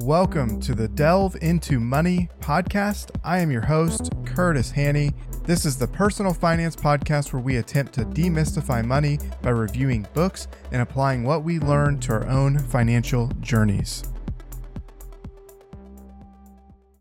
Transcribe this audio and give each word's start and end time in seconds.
Welcome 0.00 0.60
to 0.60 0.74
the 0.74 0.88
Delve 0.88 1.36
into 1.36 1.80
Money 1.80 2.28
podcast. 2.40 3.10
I 3.24 3.38
am 3.38 3.50
your 3.50 3.62
host, 3.62 4.12
Curtis 4.26 4.70
Haney. 4.70 5.14
This 5.44 5.64
is 5.64 5.78
the 5.78 5.88
personal 5.88 6.34
finance 6.34 6.76
podcast 6.76 7.32
where 7.32 7.40
we 7.40 7.56
attempt 7.56 7.94
to 7.94 8.02
demystify 8.02 8.84
money 8.84 9.18
by 9.40 9.50
reviewing 9.50 10.06
books 10.12 10.48
and 10.70 10.82
applying 10.82 11.24
what 11.24 11.44
we 11.44 11.58
learn 11.58 11.98
to 12.00 12.12
our 12.12 12.28
own 12.28 12.58
financial 12.58 13.28
journeys. 13.40 14.04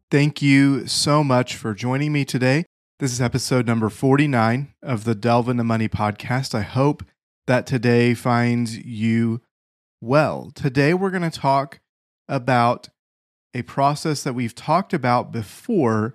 Thank 0.09 0.41
you 0.41 0.87
so 0.87 1.21
much 1.21 1.57
for 1.57 1.73
joining 1.73 2.13
me 2.13 2.23
today. 2.23 2.63
This 2.99 3.11
is 3.11 3.19
episode 3.19 3.67
number 3.67 3.89
49 3.89 4.73
of 4.81 5.03
the 5.03 5.15
Delve 5.15 5.49
into 5.49 5.65
Money 5.65 5.89
podcast. 5.89 6.55
I 6.55 6.61
hope 6.61 7.03
that 7.45 7.67
today 7.67 8.13
finds 8.13 8.77
you 8.77 9.41
well. 9.99 10.49
Today, 10.55 10.93
we're 10.93 11.11
going 11.11 11.29
to 11.29 11.39
talk 11.39 11.81
about 12.27 12.89
a 13.53 13.61
process 13.63 14.23
that 14.23 14.33
we've 14.33 14.55
talked 14.55 14.93
about 14.93 15.31
before, 15.31 16.13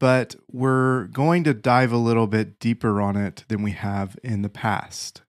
but 0.00 0.36
we're 0.50 1.04
going 1.04 1.44
to 1.44 1.54
dive 1.54 1.92
a 1.92 1.96
little 1.96 2.26
bit 2.26 2.58
deeper 2.58 3.00
on 3.00 3.16
it 3.16 3.44
than 3.48 3.62
we 3.62 3.70
have 3.70 4.18
in 4.22 4.42
the 4.42 4.48
past. 4.48 5.22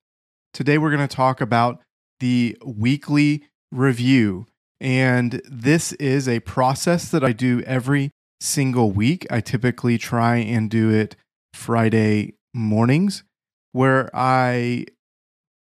Today, 0.54 0.78
we're 0.78 0.96
going 0.96 1.08
to 1.08 1.16
talk 1.16 1.40
about 1.42 1.82
the 2.20 2.58
weekly 2.66 3.44
review. 3.72 4.48
And 4.82 5.42
this 5.50 5.94
is 5.94 6.28
a 6.28 6.42
process 6.42 7.10
that 7.12 7.24
I 7.24 7.32
do 7.32 7.62
every 7.62 8.12
single 8.42 8.92
week. 8.92 9.26
I 9.30 9.40
typically 9.42 9.98
try 9.98 10.38
and 10.38 10.70
do 10.70 10.92
it 10.92 11.16
Friday 11.54 12.34
mornings, 12.54 13.24
where 13.72 14.10
I 14.14 14.86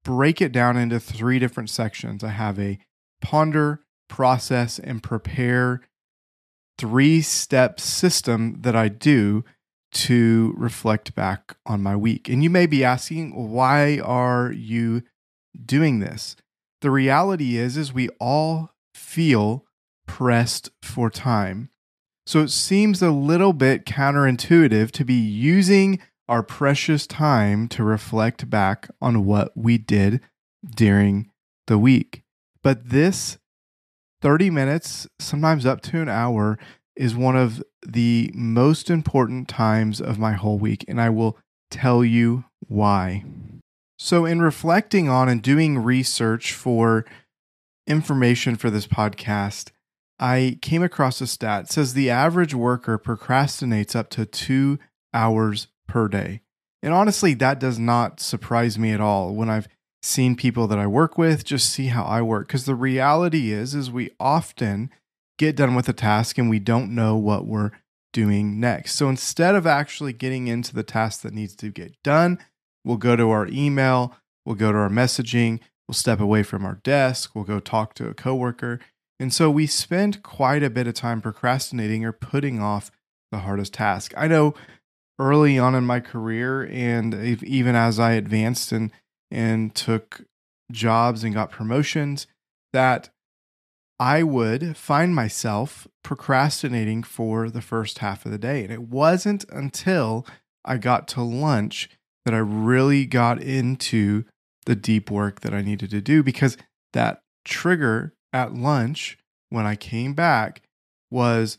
break 0.03 0.41
it 0.41 0.51
down 0.51 0.77
into 0.77 0.99
three 0.99 1.39
different 1.39 1.69
sections. 1.69 2.23
I 2.23 2.29
have 2.29 2.57
a 2.59 2.79
ponder, 3.21 3.81
process, 4.11 4.77
and 4.77 5.01
prepare 5.01 5.81
three 6.77 7.21
step 7.21 7.79
system 7.79 8.57
that 8.61 8.75
I 8.75 8.89
do 8.89 9.43
to 9.91 10.53
reflect 10.55 11.15
back 11.15 11.57
on 11.65 11.81
my 11.81 11.95
week. 11.95 12.29
And 12.29 12.43
you 12.43 12.49
may 12.49 12.65
be 12.65 12.83
asking, 12.83 13.51
why 13.51 13.99
are 13.99 14.51
you 14.51 15.01
doing 15.65 15.99
this? 15.99 16.35
The 16.81 16.91
reality 16.91 17.57
is 17.57 17.77
is 17.77 17.93
we 17.93 18.09
all 18.19 18.73
feel 18.93 19.65
pressed 20.07 20.69
for 20.81 21.09
time. 21.09 21.69
So 22.25 22.41
it 22.41 22.49
seems 22.49 23.01
a 23.01 23.11
little 23.11 23.53
bit 23.53 23.85
counterintuitive 23.85 24.91
to 24.91 25.05
be 25.05 25.13
using 25.13 25.99
our 26.29 26.43
precious 26.43 27.05
time 27.05 27.67
to 27.69 27.83
reflect 27.83 28.49
back 28.49 28.89
on 29.01 29.25
what 29.25 29.51
we 29.55 29.77
did 29.77 30.21
during 30.75 31.29
the 31.67 31.77
week. 31.77 32.23
But 32.63 32.89
this 32.89 33.37
30 34.21 34.49
minutes, 34.49 35.07
sometimes 35.19 35.65
up 35.65 35.81
to 35.81 36.01
an 36.01 36.09
hour, 36.09 36.57
is 36.95 37.15
one 37.15 37.35
of 37.35 37.63
the 37.85 38.31
most 38.33 38.89
important 38.89 39.47
times 39.47 39.99
of 39.99 40.19
my 40.19 40.33
whole 40.33 40.59
week, 40.59 40.85
and 40.87 41.01
I 41.01 41.09
will 41.09 41.37
tell 41.69 42.03
you 42.03 42.45
why. 42.67 43.23
So, 43.97 44.25
in 44.25 44.41
reflecting 44.41 45.09
on 45.09 45.29
and 45.29 45.41
doing 45.41 45.79
research 45.79 46.53
for 46.53 47.05
information 47.87 48.55
for 48.55 48.69
this 48.69 48.87
podcast, 48.87 49.71
I 50.19 50.59
came 50.61 50.83
across 50.83 51.19
a 51.21 51.27
stat 51.27 51.63
it 51.63 51.71
says 51.71 51.93
the 51.93 52.09
average 52.09 52.53
worker 52.53 52.99
procrastinates 52.99 53.95
up 53.95 54.09
to 54.11 54.25
2 54.25 54.77
hours 55.13 55.67
per 55.87 56.07
day. 56.07 56.41
And 56.83 56.93
honestly, 56.93 57.33
that 57.35 57.59
does 57.59 57.79
not 57.79 58.19
surprise 58.19 58.77
me 58.77 58.91
at 58.91 59.01
all 59.01 59.33
when 59.33 59.49
I've 59.49 59.67
seen 60.01 60.35
people 60.35 60.67
that 60.67 60.79
I 60.79 60.87
work 60.87 61.17
with, 61.17 61.43
just 61.43 61.69
see 61.69 61.87
how 61.87 62.03
I 62.03 62.21
work. 62.21 62.47
Because 62.47 62.65
the 62.65 62.75
reality 62.75 63.51
is, 63.51 63.75
is 63.75 63.91
we 63.91 64.11
often 64.19 64.89
get 65.37 65.55
done 65.55 65.75
with 65.75 65.89
a 65.89 65.93
task 65.93 66.37
and 66.37 66.49
we 66.49 66.59
don't 66.59 66.93
know 66.93 67.15
what 67.15 67.45
we're 67.45 67.71
doing 68.13 68.59
next. 68.59 68.95
So 68.95 69.09
instead 69.09 69.55
of 69.55 69.65
actually 69.65 70.13
getting 70.13 70.47
into 70.47 70.73
the 70.73 70.83
task 70.83 71.21
that 71.21 71.33
needs 71.33 71.55
to 71.57 71.69
get 71.69 71.95
done, 72.03 72.39
we'll 72.83 72.97
go 72.97 73.15
to 73.15 73.29
our 73.29 73.47
email, 73.47 74.15
we'll 74.45 74.55
go 74.55 74.71
to 74.71 74.77
our 74.77 74.89
messaging, 74.89 75.59
we'll 75.87 75.93
step 75.93 76.19
away 76.19 76.43
from 76.43 76.65
our 76.65 76.75
desk, 76.83 77.35
we'll 77.35 77.43
go 77.43 77.59
talk 77.59 77.93
to 77.95 78.09
a 78.09 78.13
coworker. 78.13 78.79
And 79.19 79.33
so 79.33 79.51
we 79.51 79.67
spend 79.67 80.23
quite 80.23 80.63
a 80.63 80.69
bit 80.69 80.87
of 80.87 80.95
time 80.95 81.21
procrastinating 81.21 82.03
or 82.03 82.11
putting 82.11 82.59
off 82.59 82.91
the 83.31 83.39
hardest 83.39 83.73
task. 83.73 84.13
I 84.17 84.27
know 84.27 84.55
early 85.19 85.59
on 85.59 85.75
in 85.75 85.85
my 85.85 85.99
career 85.99 86.63
and 86.65 87.13
even 87.43 87.75
as 87.75 87.99
I 87.99 88.13
advanced 88.13 88.71
and 88.71 88.91
and 89.31 89.73
took 89.73 90.25
jobs 90.71 91.23
and 91.23 91.33
got 91.33 91.51
promotions 91.51 92.27
that 92.73 93.09
I 93.99 94.23
would 94.23 94.75
find 94.75 95.13
myself 95.13 95.87
procrastinating 96.03 97.03
for 97.03 97.49
the 97.49 97.61
first 97.61 97.99
half 97.99 98.25
of 98.25 98.31
the 98.31 98.37
day. 98.37 98.63
And 98.63 98.71
it 98.71 98.81
wasn't 98.81 99.45
until 99.49 100.25
I 100.65 100.77
got 100.77 101.07
to 101.09 101.21
lunch 101.21 101.89
that 102.25 102.33
I 102.33 102.39
really 102.39 103.05
got 103.05 103.41
into 103.41 104.23
the 104.65 104.75
deep 104.75 105.09
work 105.11 105.41
that 105.41 105.53
I 105.53 105.61
needed 105.61 105.89
to 105.91 106.01
do 106.01 106.23
because 106.23 106.57
that 106.93 107.21
trigger 107.45 108.13
at 108.33 108.53
lunch 108.53 109.17
when 109.49 109.65
I 109.65 109.75
came 109.75 110.13
back 110.13 110.61
was 111.09 111.57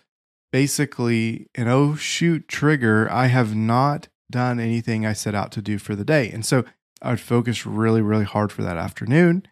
basically 0.50 1.48
an 1.54 1.68
oh 1.68 1.94
shoot 1.94 2.48
trigger. 2.48 3.08
I 3.10 3.26
have 3.26 3.54
not 3.54 4.08
done 4.30 4.58
anything 4.58 5.04
I 5.04 5.12
set 5.12 5.34
out 5.34 5.52
to 5.52 5.62
do 5.62 5.78
for 5.78 5.94
the 5.94 6.04
day. 6.04 6.30
And 6.30 6.44
so 6.44 6.64
I 7.02 7.10
would 7.10 7.20
focus 7.20 7.66
really, 7.66 8.00
really 8.00 8.24
hard 8.24 8.52
for 8.52 8.62
that 8.62 8.76
afternoon, 8.76 9.46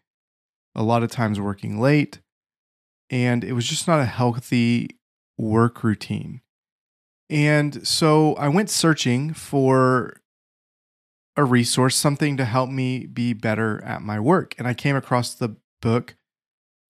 a 0.75 0.83
lot 0.83 1.03
of 1.03 1.11
times 1.11 1.41
working 1.41 1.81
late. 1.81 2.21
And 3.11 3.43
it 3.43 3.53
was 3.53 3.67
just 3.67 3.89
not 3.89 4.01
a 4.01 4.05
healthy 4.05 4.91
work 5.37 5.83
routine. 5.83 6.43
And 7.29 7.87
so 7.87 8.35
I 8.35 8.49
went 8.49 8.71
searching 8.71 9.35
for 9.35 10.21
a 11.37 11.45
resource, 11.45 11.97
something 11.97 12.37
to 12.37 12.45
help 12.45 12.71
me 12.71 13.07
be 13.07 13.33
better 13.33 13.83
at 13.85 14.03
my 14.03 14.21
work. 14.21 14.55
And 14.59 14.67
I 14.67 14.75
came 14.75 14.97
across 14.97 15.35
the 15.35 15.57
book 15.83 16.17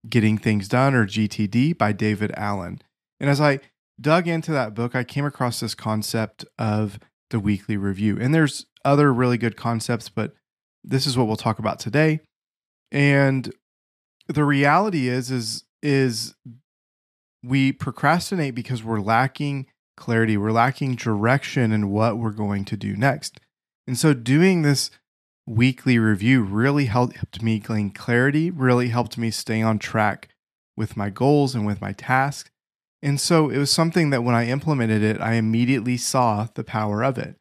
Getting 0.09 0.39
Things 0.39 0.69
Done 0.69 0.95
or 0.95 1.07
GTD 1.07 1.77
by 1.77 1.93
David 1.93 2.33
Allen. 2.37 2.83
And 3.19 3.31
as 3.31 3.41
I 3.41 3.61
dug 4.01 4.27
into 4.27 4.51
that 4.53 4.75
book, 4.75 4.95
I 4.95 5.05
came 5.05 5.25
across 5.25 5.61
this 5.61 5.75
concept 5.75 6.45
of 6.59 6.99
the 7.31 7.41
weekly 7.41 7.77
review. 7.77 8.19
And 8.19 8.35
there's 8.35 8.67
other 8.85 9.13
really 9.13 9.39
good 9.39 9.57
concepts, 9.57 10.09
but 10.09 10.35
this 10.85 11.07
is 11.07 11.17
what 11.17 11.27
we'll 11.27 11.37
talk 11.37 11.59
about 11.59 11.79
today. 11.79 12.21
And 12.93 13.53
the 14.29 14.45
reality 14.45 15.09
is 15.09 15.31
is 15.31 15.65
is 15.83 16.35
we 17.43 17.73
procrastinate 17.73 18.55
because 18.55 18.85
we're 18.85 19.01
lacking 19.01 19.67
clarity, 19.97 20.37
we're 20.37 20.53
lacking 20.53 20.97
direction 20.97 21.73
in 21.73 21.91
what 21.91 22.19
we're 22.19 22.31
going 22.33 22.65
to 22.67 22.77
do 22.77 22.97
next. 22.97 23.41
And 23.87 23.99
so 23.99 24.15
doing 24.15 24.63
this 24.63 24.91
weekly 25.47 25.99
review 25.99 26.43
really 26.43 26.87
helped 26.87 27.43
me 27.43 27.59
gain 27.59 27.91
clarity, 27.91 28.51
really 28.51 28.89
helped 28.89 29.19
me 29.19 29.31
stay 29.31 29.63
on 29.63 29.79
track 29.79 30.29
with 30.77 30.97
my 30.97 31.11
goals 31.11 31.55
and 31.55 31.67
with 31.67 31.81
my 31.81 31.93
tasks. 31.93 32.51
And 33.03 33.21
so 33.21 33.49
it 33.49 33.59
was 33.59 33.71
something 33.71 34.11
that 34.11 34.23
when 34.23 34.35
I 34.35 34.47
implemented 34.47 35.03
it, 35.03 35.21
I 35.21 35.35
immediately 35.35 35.97
saw 35.97 36.49
the 36.55 36.65
power 36.65 37.03
of 37.03 37.19
it. 37.19 37.37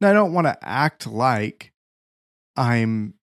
Now, 0.00 0.10
I 0.10 0.12
don't 0.12 0.32
want 0.32 0.46
to 0.46 0.58
act 0.62 1.06
like 1.06 1.72
I'm 2.56 3.14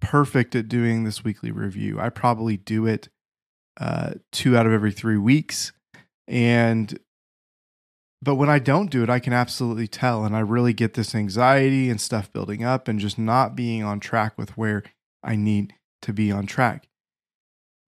perfect 0.00 0.54
at 0.54 0.68
doing 0.68 1.04
this 1.04 1.24
weekly 1.24 1.50
review. 1.50 2.00
I 2.00 2.08
probably 2.10 2.56
do 2.56 2.86
it 2.86 3.08
uh, 3.80 4.14
two 4.32 4.56
out 4.56 4.66
of 4.66 4.72
every 4.72 4.92
three 4.92 5.18
weeks. 5.18 5.72
And, 6.28 6.98
but 8.22 8.36
when 8.36 8.48
I 8.48 8.58
don't 8.58 8.90
do 8.90 9.02
it, 9.02 9.10
I 9.10 9.18
can 9.18 9.32
absolutely 9.32 9.88
tell. 9.88 10.24
And 10.24 10.36
I 10.36 10.40
really 10.40 10.72
get 10.72 10.94
this 10.94 11.14
anxiety 11.14 11.90
and 11.90 12.00
stuff 12.00 12.32
building 12.32 12.64
up 12.64 12.88
and 12.88 13.00
just 13.00 13.18
not 13.18 13.56
being 13.56 13.82
on 13.82 14.00
track 14.00 14.36
with 14.38 14.56
where 14.56 14.82
I 15.22 15.36
need 15.36 15.74
to 16.02 16.12
be 16.12 16.30
on 16.30 16.46
track. 16.46 16.88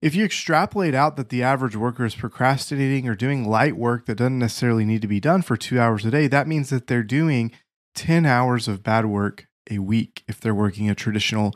If 0.01 0.15
you 0.15 0.25
extrapolate 0.25 0.95
out 0.95 1.17
that 1.17 1.29
the 1.29 1.43
average 1.43 1.75
worker 1.75 2.05
is 2.05 2.15
procrastinating 2.15 3.09
or 3.09 3.17
doing 3.17 3.49
light 3.49 3.77
work 3.77 4.07
that 4.07 4.17
doesn't 4.17 4.39
necessarily 4.39 4.85
need 4.85 5.03
to 5.03 5.09
be 5.09 5.19
done 5.19 5.43
for 5.43 5.57
two 5.57 5.81
hours 5.81 6.05
a 6.05 6.11
day, 6.13 6.29
that 6.29 6.47
means 6.47 6.71
that 6.71 6.87
they're 6.87 7.03
doing 7.03 7.51
10 7.97 8.25
hours 8.25 8.69
of 8.69 8.85
bad 8.85 9.07
work 9.07 9.48
a 9.71 9.79
week 9.79 10.23
if 10.27 10.41
they're 10.41 10.55
working 10.55 10.89
a 10.89 10.95
traditional 10.95 11.55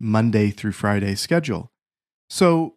Monday 0.00 0.50
through 0.50 0.72
Friday 0.72 1.14
schedule. 1.14 1.70
So 2.28 2.76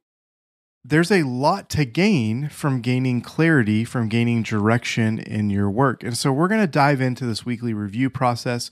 there's 0.83 1.11
a 1.11 1.23
lot 1.23 1.69
to 1.71 1.83
gain 1.83 2.47
from 2.49 2.81
gaining 2.81 3.21
clarity, 3.21 3.83
from 3.83 4.07
gaining 4.07 4.43
direction 4.43 5.17
in 5.17 5.49
your 5.49 5.69
work. 5.69 6.03
And 6.03 6.15
so 6.15 6.31
we're 6.31 6.47
going 6.47 6.61
to 6.61 6.67
dive 6.67 7.01
into 7.01 7.25
this 7.25 7.43
weekly 7.43 7.73
review 7.73 8.11
process. 8.11 8.69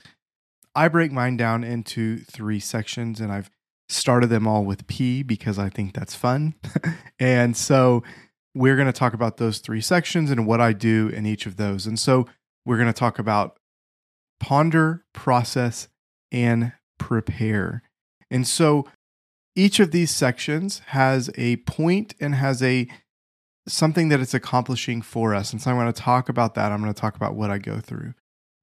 I 0.76 0.88
break 0.90 1.12
mine 1.12 1.38
down 1.38 1.64
into 1.64 2.20
three 2.20 2.60
sections, 2.60 3.20
and 3.20 3.32
I've 3.32 3.50
started 3.90 4.28
them 4.28 4.48
all 4.48 4.64
with 4.64 4.86
P 4.86 5.24
because 5.24 5.58
I 5.58 5.70
think 5.70 5.94
that's 5.94 6.14
fun. 6.14 6.54
and 7.20 7.58
so 7.58 8.04
we're 8.54 8.76
going 8.76 8.88
to 8.88 8.94
talk 8.94 9.14
about 9.14 9.38
those 9.38 9.60
three 9.60 9.82
sections 9.82 10.30
and 10.30 10.46
what 10.46 10.62
I 10.62 10.74
do 10.74 11.10
in 11.10 11.26
each 11.26 11.48
of 11.48 11.58
those. 11.58 11.88
And 11.88 11.98
so 11.98 12.28
we're 12.66 12.78
going 12.78 12.88
to 12.88 12.94
talk 12.94 13.18
about 13.18 13.58
ponder, 14.44 15.06
process, 15.14 15.88
and 16.30 16.74
prepare. 17.00 17.82
And 18.30 18.46
so 18.46 18.86
each 19.56 19.80
of 19.80 19.92
these 19.92 20.12
sections 20.12 20.80
has 20.88 21.32
a 21.38 21.56
point 21.58 22.14
and 22.20 22.36
has 22.36 22.62
a 22.62 22.90
something 23.70 24.10
that 24.10 24.20
it's 24.20 24.34
accomplishing 24.34 25.02
for 25.02 25.34
us. 25.34 25.54
And 25.54 25.62
so 25.62 25.72
I'm 25.72 25.78
going 25.78 25.94
to 25.94 26.02
talk 26.02 26.28
about 26.28 26.56
that. 26.56 26.74
I'm 26.74 26.82
going 26.82 26.94
to 26.94 27.00
talk 27.00 27.16
about 27.16 27.36
what 27.36 27.52
I 27.52 27.58
go 27.58 27.80
through. 27.80 28.16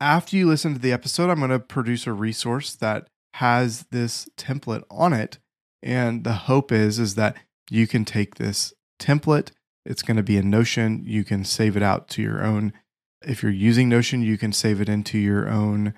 After 0.03 0.37
you 0.37 0.47
listen 0.47 0.75
to 0.75 0.79
the 0.79 0.93
episode, 0.93 1.31
I'm 1.31 1.39
going 1.39 1.49
to 1.51 1.59
produce 1.59 2.07
a 2.07 2.13
resource 2.13 2.75
that 2.75 3.09
has 3.35 3.87
this 3.91 4.29
template 4.37 4.83
on 4.91 5.15
it. 5.15 5.39
And 5.83 6.25
the 6.25 6.35
hope 6.35 6.71
is 6.73 6.99
is 6.99 7.15
that 7.15 7.39
you 7.71 7.87
can 7.87 8.05
take 8.05 8.35
this 8.35 8.75
template. 9.01 9.53
It's 9.87 10.03
going 10.03 10.19
to 10.19 10.23
be 10.23 10.37
in 10.37 10.51
Notion. 10.51 11.05
You 11.07 11.25
can 11.25 11.43
save 11.43 11.75
it 11.75 11.83
out 11.83 12.09
to 12.09 12.23
your 12.23 12.45
own. 12.45 12.75
If 13.23 13.43
you're 13.43 13.53
using 13.53 13.89
Notion, 13.89 14.23
you 14.23 14.39
can 14.39 14.53
save 14.53 14.81
it 14.81 14.89
into 14.89 15.19
your 15.19 15.49
own 15.49 15.95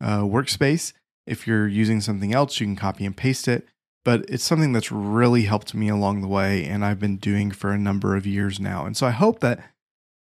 uh, 0.00 0.22
workspace. 0.22 0.92
If 1.26 1.46
you're 1.46 1.68
using 1.68 2.00
something 2.00 2.34
else, 2.34 2.60
you 2.60 2.66
can 2.66 2.76
copy 2.76 3.06
and 3.06 3.16
paste 3.16 3.48
it. 3.48 3.66
But 4.04 4.26
it's 4.28 4.44
something 4.44 4.72
that's 4.72 4.92
really 4.92 5.44
helped 5.44 5.74
me 5.74 5.88
along 5.88 6.20
the 6.20 6.28
way, 6.28 6.64
and 6.64 6.84
I've 6.84 6.98
been 6.98 7.16
doing 7.16 7.50
for 7.50 7.70
a 7.70 7.78
number 7.78 8.16
of 8.16 8.26
years 8.26 8.60
now. 8.60 8.84
And 8.84 8.96
so 8.96 9.06
I 9.06 9.12
hope 9.12 9.40
that 9.40 9.60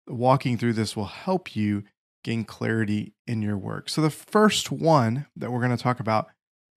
walking 0.07 0.59
through 0.59 0.75
this 0.75 0.95
will 0.95 1.07
help 1.07 1.57
you 1.57 1.85
gain 2.23 2.45
clarity 2.45 3.15
in 3.27 3.41
your 3.41 3.57
work. 3.57 3.89
So 3.89 4.03
the 4.03 4.11
first 4.11 4.71
one 4.71 5.27
that 5.35 5.51
we're 5.51 5.61
going 5.61 5.77
to 5.77 5.83
talk 5.83 6.01
about 6.01 6.29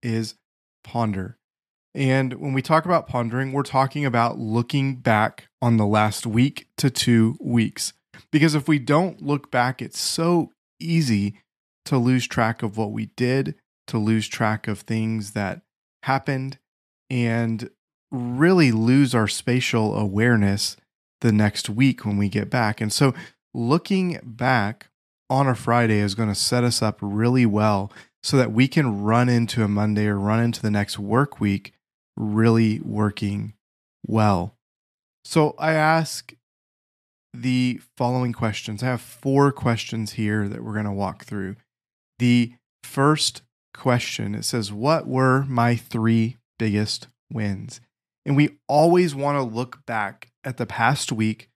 is 0.02 0.36
ponder. 0.82 1.36
And 1.94 2.34
when 2.34 2.54
we 2.54 2.62
talk 2.62 2.86
about 2.86 3.06
pondering, 3.06 3.52
we're 3.52 3.62
talking 3.62 4.06
about 4.06 4.38
looking 4.38 4.96
back 4.96 5.48
on 5.60 5.76
the 5.76 5.86
last 5.86 6.26
week 6.26 6.68
to 6.78 6.90
two 6.90 7.36
weeks. 7.40 7.92
Because 8.30 8.54
if 8.54 8.68
we 8.68 8.78
don't 8.78 9.22
look 9.22 9.50
back, 9.50 9.80
it's 9.82 10.00
so 10.00 10.50
easy 10.80 11.40
to 11.86 11.98
lose 11.98 12.26
track 12.26 12.62
of 12.62 12.76
what 12.76 12.92
we 12.92 13.06
did, 13.16 13.54
to 13.88 13.98
lose 13.98 14.28
track 14.28 14.68
of 14.68 14.80
things 14.80 15.32
that 15.32 15.62
happened, 16.02 16.58
and 17.10 17.70
really 18.10 18.72
lose 18.72 19.14
our 19.14 19.28
spatial 19.28 19.96
awareness 19.96 20.76
the 21.20 21.32
next 21.32 21.68
week 21.68 22.04
when 22.04 22.16
we 22.16 22.28
get 22.28 22.50
back. 22.50 22.80
And 22.80 22.92
so, 22.92 23.14
looking 23.52 24.18
back 24.22 24.88
on 25.30 25.46
a 25.48 25.54
Friday 25.54 25.98
is 25.98 26.14
going 26.14 26.28
to 26.28 26.34
set 26.34 26.64
us 26.64 26.82
up 26.82 26.98
really 27.00 27.46
well 27.46 27.92
so 28.22 28.36
that 28.36 28.52
we 28.52 28.68
can 28.68 29.02
run 29.02 29.28
into 29.28 29.62
a 29.62 29.68
Monday 29.68 30.06
or 30.06 30.18
run 30.18 30.40
into 30.40 30.62
the 30.62 30.70
next 30.70 30.98
work 30.98 31.40
week 31.40 31.72
really 32.16 32.80
working 32.80 33.54
well. 34.06 34.54
So, 35.24 35.54
I 35.58 35.72
ask 35.72 36.34
the 37.34 37.80
following 37.96 38.32
questions. 38.32 38.82
I 38.82 38.86
have 38.86 39.00
four 39.00 39.50
questions 39.52 40.12
here 40.12 40.48
that 40.48 40.62
we're 40.62 40.72
going 40.72 40.84
to 40.84 40.92
walk 40.92 41.24
through. 41.24 41.56
The 42.18 42.54
first 42.82 43.42
question 43.74 44.34
it 44.34 44.44
says, 44.44 44.72
What 44.72 45.06
were 45.06 45.44
my 45.44 45.76
three 45.76 46.36
biggest 46.58 47.08
wins? 47.30 47.80
And 48.24 48.36
we 48.36 48.56
always 48.68 49.14
want 49.14 49.36
to 49.36 49.42
look 49.42 49.84
back 49.84 50.30
at 50.44 50.56
the 50.56 50.66
past 50.66 51.12
week 51.12 51.50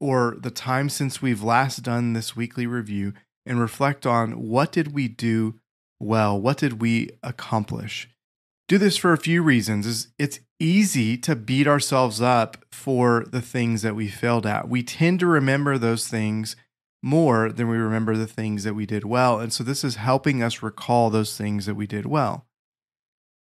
or 0.00 0.36
the 0.38 0.50
time 0.50 0.88
since 0.88 1.22
we've 1.22 1.42
last 1.42 1.82
done 1.82 2.12
this 2.12 2.36
weekly 2.36 2.66
review 2.66 3.14
and 3.46 3.60
reflect 3.60 4.04
on 4.04 4.48
what 4.48 4.72
did 4.72 4.92
we 4.92 5.08
do 5.08 5.58
well? 6.00 6.38
What 6.38 6.58
did 6.58 6.82
we 6.82 7.10
accomplish? 7.22 8.08
Do 8.68 8.78
this 8.78 8.96
for 8.96 9.12
a 9.12 9.18
few 9.18 9.42
reasons. 9.42 9.86
Is 9.86 10.08
it's 10.18 10.40
easy 10.58 11.16
to 11.18 11.36
beat 11.36 11.66
ourselves 11.66 12.20
up 12.20 12.64
for 12.72 13.24
the 13.30 13.42
things 13.42 13.82
that 13.82 13.94
we 13.94 14.08
failed 14.08 14.46
at. 14.46 14.68
We 14.68 14.82
tend 14.82 15.20
to 15.20 15.26
remember 15.26 15.78
those 15.78 16.08
things 16.08 16.56
more 17.02 17.52
than 17.52 17.68
we 17.68 17.76
remember 17.76 18.16
the 18.16 18.26
things 18.26 18.64
that 18.64 18.74
we 18.74 18.86
did 18.86 19.04
well. 19.04 19.38
And 19.38 19.52
so 19.52 19.62
this 19.62 19.84
is 19.84 19.96
helping 19.96 20.42
us 20.42 20.62
recall 20.62 21.10
those 21.10 21.36
things 21.36 21.66
that 21.66 21.74
we 21.74 21.86
did 21.86 22.06
well. 22.06 22.46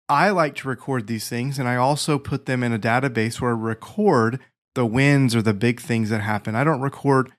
I 0.09 0.31
like 0.31 0.57
to 0.57 0.69
record 0.69 1.07
these 1.07 1.29
things 1.29 1.59
and 1.59 1.69
I 1.69 1.77
also 1.77 2.19
put 2.19 2.47
them 2.47 2.63
in 2.63 2.73
a 2.73 2.79
database 2.79 3.41
where 3.41 3.53
I 3.53 3.55
record 3.55 4.41
the 4.75 4.87
wins 4.87 5.37
or 5.37 5.43
the 5.43 5.55
big 5.55 5.81
things 5.81 6.11
that 6.11 6.21
happen. 6.21 6.57
I 6.57 6.65
don't 6.65 6.81
record 6.81 7.31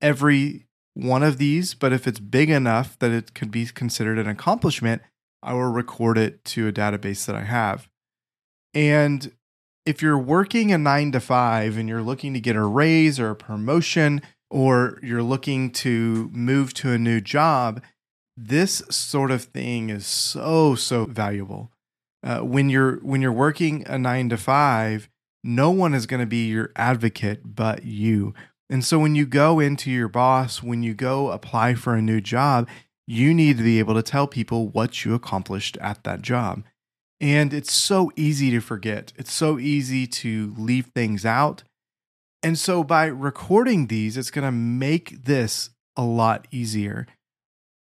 every 0.00 0.66
one 0.94 1.22
of 1.22 1.38
these, 1.38 1.74
but 1.74 1.92
if 1.92 2.06
it's 2.06 2.20
big 2.20 2.50
enough 2.50 2.98
that 3.00 3.10
it 3.10 3.34
could 3.34 3.50
be 3.50 3.66
considered 3.66 4.18
an 4.18 4.28
accomplishment, 4.28 5.02
I 5.42 5.54
will 5.54 5.70
record 5.70 6.18
it 6.18 6.44
to 6.46 6.68
a 6.68 6.72
database 6.72 7.26
that 7.26 7.36
I 7.36 7.42
have. 7.42 7.88
And 8.74 9.32
if 9.84 10.00
you're 10.00 10.18
working 10.18 10.72
a 10.72 10.78
nine 10.78 11.12
to 11.12 11.20
five 11.20 11.76
and 11.76 11.88
you're 11.88 12.02
looking 12.02 12.32
to 12.34 12.40
get 12.40 12.56
a 12.56 12.64
raise 12.64 13.18
or 13.18 13.30
a 13.30 13.36
promotion, 13.36 14.22
or 14.50 14.98
you're 15.02 15.22
looking 15.22 15.70
to 15.70 16.30
move 16.32 16.74
to 16.74 16.92
a 16.92 16.98
new 16.98 17.20
job, 17.20 17.82
this 18.36 18.82
sort 18.90 19.30
of 19.30 19.44
thing 19.44 19.90
is 19.90 20.06
so 20.06 20.74
so 20.74 21.06
valuable. 21.06 21.70
Uh, 22.22 22.40
when 22.40 22.68
you're 22.68 22.96
when 22.98 23.22
you're 23.22 23.32
working 23.32 23.84
a 23.86 23.98
nine 23.98 24.28
to 24.28 24.36
five, 24.36 25.08
no 25.42 25.70
one 25.70 25.94
is 25.94 26.06
going 26.06 26.20
to 26.20 26.26
be 26.26 26.46
your 26.46 26.70
advocate 26.76 27.40
but 27.56 27.84
you. 27.84 28.34
And 28.70 28.84
so 28.84 28.98
when 28.98 29.14
you 29.14 29.26
go 29.26 29.58
into 29.58 29.90
your 29.90 30.08
boss, 30.08 30.62
when 30.62 30.82
you 30.82 30.94
go 30.94 31.30
apply 31.30 31.74
for 31.74 31.94
a 31.94 32.02
new 32.02 32.20
job, 32.20 32.68
you 33.06 33.34
need 33.34 33.58
to 33.58 33.62
be 33.62 33.78
able 33.78 33.94
to 33.94 34.02
tell 34.02 34.26
people 34.26 34.68
what 34.68 35.04
you 35.04 35.14
accomplished 35.14 35.76
at 35.78 36.04
that 36.04 36.22
job. 36.22 36.64
And 37.20 37.54
it's 37.54 37.72
so 37.72 38.10
easy 38.16 38.50
to 38.50 38.60
forget. 38.60 39.12
It's 39.16 39.32
so 39.32 39.58
easy 39.58 40.06
to 40.08 40.54
leave 40.56 40.86
things 40.86 41.24
out. 41.24 41.62
And 42.42 42.58
so 42.58 42.82
by 42.82 43.06
recording 43.06 43.86
these, 43.86 44.16
it's 44.16 44.30
going 44.30 44.44
to 44.44 44.52
make 44.52 45.24
this 45.24 45.70
a 45.96 46.02
lot 46.02 46.48
easier. 46.50 47.06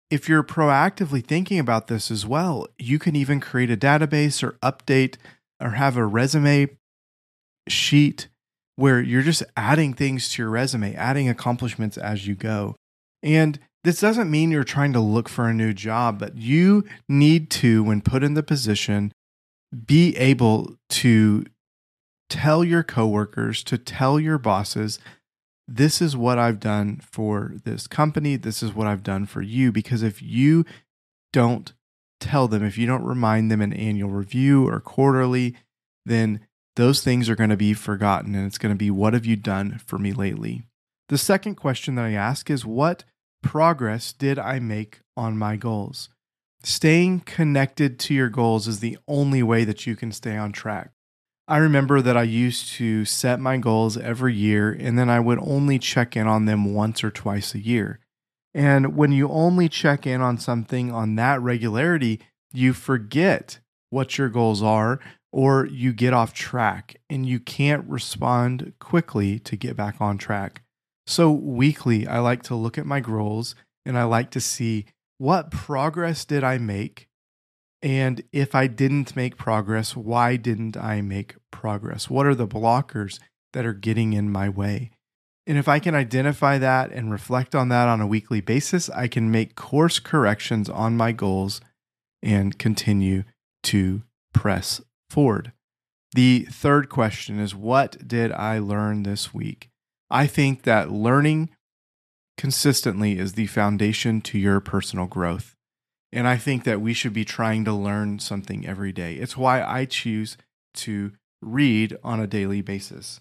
If 0.10 0.30
you're 0.30 0.44
proactively 0.44 1.26
thinking 1.26 1.60
about 1.60 1.88
this 1.88 2.10
as 2.10 2.26
well, 2.26 2.68
you 2.78 2.98
can 3.00 3.16
even 3.16 3.42
create 3.42 3.70
a 3.70 3.76
database 3.76 4.42
or 4.42 4.54
update 4.64 5.18
or 5.62 5.72
have 5.72 5.98
a 5.98 6.06
resume 6.06 6.70
sheet 7.68 8.30
where 8.78 9.02
you're 9.02 9.24
just 9.24 9.44
adding 9.58 9.94
things 9.94 10.30
to 10.30 10.42
your 10.42 10.52
resume, 10.52 10.96
adding 10.96 11.28
accomplishments 11.28 11.98
as 11.98 12.26
you 12.26 12.36
go. 12.36 12.76
And 13.22 13.60
this 13.88 14.02
doesn't 14.02 14.30
mean 14.30 14.52
you're 14.52 14.66
trying 14.66 14.92
to 14.92 15.00
look 15.00 15.30
for 15.30 15.48
a 15.48 15.54
new 15.54 15.72
job, 15.72 16.20
but 16.20 16.36
you 16.36 16.84
need 17.08 17.50
to, 17.50 17.82
when 17.86 18.02
put 18.02 18.22
in 18.22 18.34
the 18.34 18.44
position, 18.44 19.14
be 19.86 20.14
able 20.18 20.76
to 20.90 21.46
tell 22.30 22.66
your 22.66 22.84
coworkers, 22.84 23.64
to 23.64 23.78
tell 23.78 24.20
your 24.20 24.38
bosses, 24.38 25.00
this 25.70 26.02
is 26.02 26.18
what 26.18 26.38
I've 26.38 26.60
done 26.60 27.00
for 27.02 27.54
this 27.64 27.88
company. 27.88 28.36
This 28.36 28.62
is 28.62 28.74
what 28.74 28.88
I've 28.88 29.04
done 29.04 29.26
for 29.26 29.42
you. 29.42 29.72
Because 29.72 30.04
if 30.04 30.22
you 30.22 30.66
don't 31.32 31.72
tell 32.20 32.50
them, 32.50 32.66
if 32.66 32.78
you 32.78 32.88
don't 32.88 33.06
remind 33.06 33.50
them 33.50 33.62
in 33.62 33.72
annual 33.72 34.10
review 34.10 34.68
or 34.68 34.82
quarterly, 34.82 35.56
then 36.06 36.42
those 36.76 37.02
things 37.02 37.30
are 37.30 37.38
going 37.38 37.52
to 37.52 37.56
be 37.56 37.74
forgotten. 37.74 38.36
And 38.36 38.46
it's 38.46 38.58
going 38.58 38.76
to 38.76 38.78
be, 38.78 38.92
what 38.92 39.14
have 39.14 39.26
you 39.26 39.38
done 39.38 39.80
for 39.86 39.98
me 39.98 40.12
lately? 40.12 40.64
The 41.08 41.18
second 41.18 41.56
question 41.56 41.96
that 41.96 42.04
I 42.04 42.12
ask 42.12 42.50
is, 42.50 42.66
what 42.66 43.06
progress 43.48 44.12
did 44.12 44.38
I 44.38 44.60
make 44.60 45.00
on 45.16 45.38
my 45.38 45.56
goals? 45.56 46.10
Staying 46.64 47.22
connected 47.22 47.98
to 48.00 48.14
your 48.14 48.28
goals 48.28 48.68
is 48.68 48.82
the 48.82 48.98
only 49.08 49.42
way 49.42 49.64
that 49.64 49.88
you 49.88 49.96
can 49.96 50.12
stay 50.12 50.36
on 50.36 50.52
track. 50.52 50.92
I 51.48 51.56
remember 51.56 52.02
that 52.02 52.18
I 52.18 52.24
used 52.24 52.74
to 52.74 53.06
set 53.06 53.40
my 53.40 53.56
goals 53.56 53.96
every 53.96 54.34
year 54.34 54.74
and 54.78 55.00
then 55.00 55.10
I 55.10 55.22
would 55.22 55.40
only 55.40 55.80
check 55.80 56.18
in 56.18 56.28
on 56.28 56.44
them 56.44 56.74
once 56.74 57.06
or 57.06 57.10
twice 57.10 57.56
a 57.56 57.60
year. 57.60 58.02
And 58.54 58.98
when 58.98 59.14
you 59.14 59.30
only 59.30 59.70
check 59.70 60.06
in 60.06 60.20
on 60.20 60.38
something 60.40 60.92
on 60.92 61.16
that 61.16 61.42
regularity, 61.42 62.20
you 62.52 62.74
forget 62.74 63.60
what 63.92 64.18
your 64.18 64.28
goals 64.28 64.62
are 64.62 65.00
or 65.32 65.66
you 65.68 65.94
get 65.94 66.14
off 66.14 66.34
track 66.34 66.98
and 67.10 67.26
you 67.26 67.40
can't 67.40 67.88
respond 67.88 68.74
quickly 68.80 69.40
to 69.40 69.56
get 69.56 69.78
back 69.78 70.02
on 70.02 70.18
track. 70.18 70.64
So, 71.08 71.32
weekly, 71.32 72.06
I 72.06 72.20
like 72.20 72.44
to 72.44 72.56
look 72.56 72.78
at 72.78 72.86
my 72.86 73.00
goals 73.00 73.56
and 73.86 73.98
I 73.98 74.04
like 74.04 74.30
to 74.32 74.42
see 74.42 74.86
what 75.18 75.50
progress 75.50 76.26
did 76.26 76.44
I 76.44 76.58
make 76.58 77.08
and 77.82 78.24
if 78.32 78.56
I 78.56 78.68
didn't 78.68 79.16
make 79.16 79.38
progress, 79.38 79.96
why 79.96 80.36
didn't 80.36 80.76
I 80.76 81.02
make 81.02 81.36
progress? 81.52 82.10
What 82.10 82.26
are 82.26 82.36
the 82.36 82.48
blockers 82.48 83.20
that 83.54 83.66
are 83.66 83.74
getting 83.74 84.14
in 84.14 84.32
my 84.32 84.50
way? 84.50 84.92
And 85.46 85.58
if 85.58 85.68
I 85.68 85.80
can 85.80 85.96
identify 85.96 86.58
that 86.58 86.92
and 86.92 87.12
reflect 87.12 87.56
on 87.56 87.70
that 87.70 87.88
on 87.88 88.02
a 88.02 88.08
weekly 88.08 88.42
basis, 88.42 88.90
I 88.90 89.08
can 89.08 89.32
make 89.32 89.56
course 89.56 90.00
corrections 90.00 90.70
on 90.70 90.98
my 90.98 91.12
goals 91.12 91.62
and 92.22 92.58
continue 92.58 93.24
to 93.64 94.02
press 94.34 94.82
forward. 95.10 95.54
The 96.14 96.48
third 96.52 96.90
question 96.90 97.40
is 97.40 97.56
What 97.56 98.08
did 98.08 98.32
I 98.32 98.60
learn 98.60 99.04
this 99.04 99.34
week? 99.34 99.70
I 100.10 100.28
think 100.28 100.64
that 100.64 100.92
learning 100.92 101.50
consistently 102.38 103.18
is 103.18 103.34
the 103.34 103.48
foundation 103.48 104.22
to 104.22 104.38
your 104.38 104.60
personal 104.60 105.06
growth. 105.06 105.56
And 106.12 106.28
I 106.28 106.38
think 106.38 106.64
that 106.64 106.82
we 106.82 106.94
should 106.94 107.14
be 107.14 107.26
trying 107.26 107.66
to 107.66 107.74
learn 107.74 108.20
something 108.20 108.66
every 108.66 108.92
day. 108.92 109.16
It's 109.16 109.36
why 109.36 109.62
I 109.62 109.86
choose 109.86 110.38
to 110.76 111.12
read 111.42 111.98
on 112.04 112.20
a 112.20 112.28
daily 112.28 112.62
basis. 112.62 113.20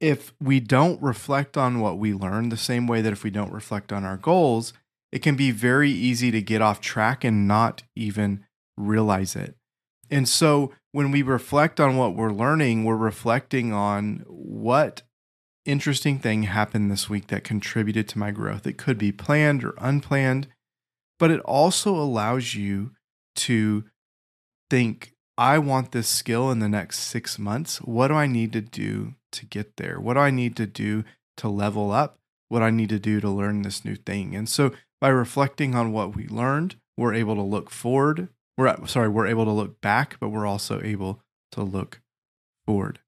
If 0.00 0.32
we 0.40 0.60
don't 0.60 1.02
reflect 1.02 1.56
on 1.56 1.80
what 1.80 1.98
we 1.98 2.14
learn, 2.14 2.50
the 2.50 2.56
same 2.56 2.86
way 2.86 3.00
that 3.00 3.12
if 3.12 3.24
we 3.24 3.30
don't 3.30 3.52
reflect 3.52 3.92
on 3.92 4.04
our 4.04 4.16
goals, 4.16 4.72
it 5.10 5.22
can 5.22 5.34
be 5.34 5.50
very 5.50 5.90
easy 5.90 6.30
to 6.30 6.40
get 6.40 6.62
off 6.62 6.80
track 6.80 7.24
and 7.24 7.48
not 7.48 7.82
even 7.96 8.44
realize 8.76 9.34
it. 9.34 9.56
And 10.10 10.28
so 10.28 10.72
when 10.92 11.10
we 11.10 11.22
reflect 11.22 11.80
on 11.80 11.96
what 11.96 12.14
we're 12.14 12.32
learning, 12.32 12.84
we're 12.84 12.96
reflecting 12.96 13.72
on 13.72 14.24
what 14.28 15.02
interesting 15.68 16.18
thing 16.18 16.44
happened 16.44 16.90
this 16.90 17.10
week 17.10 17.26
that 17.26 17.44
contributed 17.44 18.08
to 18.08 18.18
my 18.18 18.30
growth. 18.30 18.66
It 18.66 18.78
could 18.78 18.96
be 18.96 19.12
planned 19.12 19.62
or 19.62 19.74
unplanned, 19.78 20.48
but 21.18 21.30
it 21.30 21.40
also 21.40 21.94
allows 21.94 22.54
you 22.54 22.92
to 23.36 23.84
think, 24.70 25.12
I 25.36 25.58
want 25.58 25.92
this 25.92 26.08
skill 26.08 26.50
in 26.50 26.58
the 26.58 26.68
next 26.68 27.00
six 27.00 27.38
months. 27.38 27.78
What 27.82 28.08
do 28.08 28.14
I 28.14 28.26
need 28.26 28.52
to 28.54 28.60
do 28.60 29.14
to 29.32 29.46
get 29.46 29.76
there? 29.76 30.00
What 30.00 30.14
do 30.14 30.20
I 30.20 30.30
need 30.30 30.56
to 30.56 30.66
do 30.66 31.04
to 31.36 31.48
level 31.48 31.92
up? 31.92 32.18
What 32.48 32.62
I 32.62 32.70
need 32.70 32.88
to 32.88 32.98
do 32.98 33.20
to 33.20 33.28
learn 33.28 33.62
this 33.62 33.84
new 33.84 33.94
thing? 33.94 34.34
And 34.34 34.48
so 34.48 34.72
by 35.00 35.08
reflecting 35.08 35.74
on 35.74 35.92
what 35.92 36.16
we 36.16 36.26
learned, 36.26 36.76
we're 36.96 37.14
able 37.14 37.34
to 37.36 37.42
look 37.42 37.70
forward. 37.70 38.28
We're 38.56 38.86
sorry, 38.86 39.08
we're 39.08 39.26
able 39.26 39.44
to 39.44 39.52
look 39.52 39.80
back, 39.80 40.16
but 40.18 40.30
we're 40.30 40.46
also 40.46 40.80
able 40.82 41.20
to 41.52 41.62
look 41.62 42.00
forward. 42.66 43.00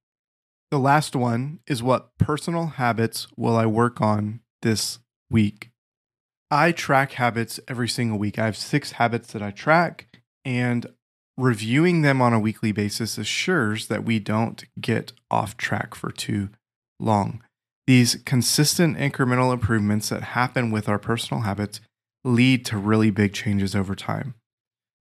The 0.70 0.78
last 0.78 1.16
one 1.16 1.58
is 1.66 1.82
what 1.82 2.16
personal 2.16 2.66
habits 2.66 3.26
will 3.36 3.56
I 3.56 3.66
work 3.66 4.00
on 4.00 4.40
this 4.62 5.00
week? 5.28 5.70
I 6.48 6.70
track 6.70 7.12
habits 7.12 7.58
every 7.66 7.88
single 7.88 8.18
week. 8.18 8.38
I 8.38 8.44
have 8.44 8.56
six 8.56 8.92
habits 8.92 9.32
that 9.32 9.42
I 9.42 9.50
track, 9.50 10.16
and 10.44 10.86
reviewing 11.36 12.02
them 12.02 12.22
on 12.22 12.32
a 12.32 12.40
weekly 12.40 12.70
basis 12.70 13.18
assures 13.18 13.88
that 13.88 14.04
we 14.04 14.20
don't 14.20 14.64
get 14.80 15.12
off 15.30 15.56
track 15.56 15.94
for 15.94 16.12
too 16.12 16.50
long. 17.00 17.42
These 17.88 18.16
consistent 18.24 18.96
incremental 18.96 19.52
improvements 19.52 20.10
that 20.10 20.22
happen 20.22 20.70
with 20.70 20.88
our 20.88 20.98
personal 20.98 21.42
habits 21.42 21.80
lead 22.24 22.64
to 22.66 22.78
really 22.78 23.10
big 23.10 23.32
changes 23.32 23.74
over 23.74 23.96
time. 23.96 24.34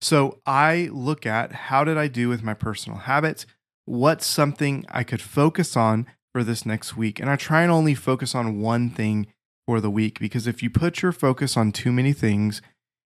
So 0.00 0.40
I 0.46 0.88
look 0.92 1.26
at 1.26 1.52
how 1.52 1.84
did 1.84 1.98
I 1.98 2.08
do 2.08 2.28
with 2.28 2.42
my 2.42 2.54
personal 2.54 3.00
habits? 3.00 3.46
What's 3.84 4.26
something 4.26 4.84
I 4.88 5.04
could 5.04 5.22
focus 5.22 5.76
on 5.76 6.06
for 6.32 6.44
this 6.44 6.64
next 6.64 6.96
week? 6.96 7.18
And 7.18 7.28
I 7.28 7.36
try 7.36 7.62
and 7.62 7.72
only 7.72 7.94
focus 7.94 8.34
on 8.34 8.60
one 8.60 8.90
thing 8.90 9.26
for 9.66 9.80
the 9.80 9.90
week 9.90 10.18
because 10.18 10.46
if 10.46 10.62
you 10.62 10.70
put 10.70 11.02
your 11.02 11.12
focus 11.12 11.56
on 11.56 11.72
too 11.72 11.92
many 11.92 12.12
things, 12.12 12.62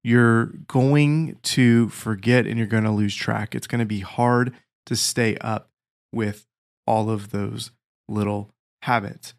you're 0.02 0.46
going 0.68 1.38
to 1.42 1.88
forget 1.88 2.46
and 2.46 2.58
you're 2.58 2.66
going 2.66 2.84
to 2.84 2.90
lose 2.90 3.14
track. 3.14 3.54
It's 3.54 3.66
going 3.66 3.78
to 3.80 3.86
be 3.86 4.00
hard 4.00 4.52
to 4.86 4.96
stay 4.96 5.36
up 5.38 5.70
with 6.12 6.46
all 6.86 7.08
of 7.08 7.30
those 7.30 7.70
little 8.08 8.50
habits. 8.82 9.34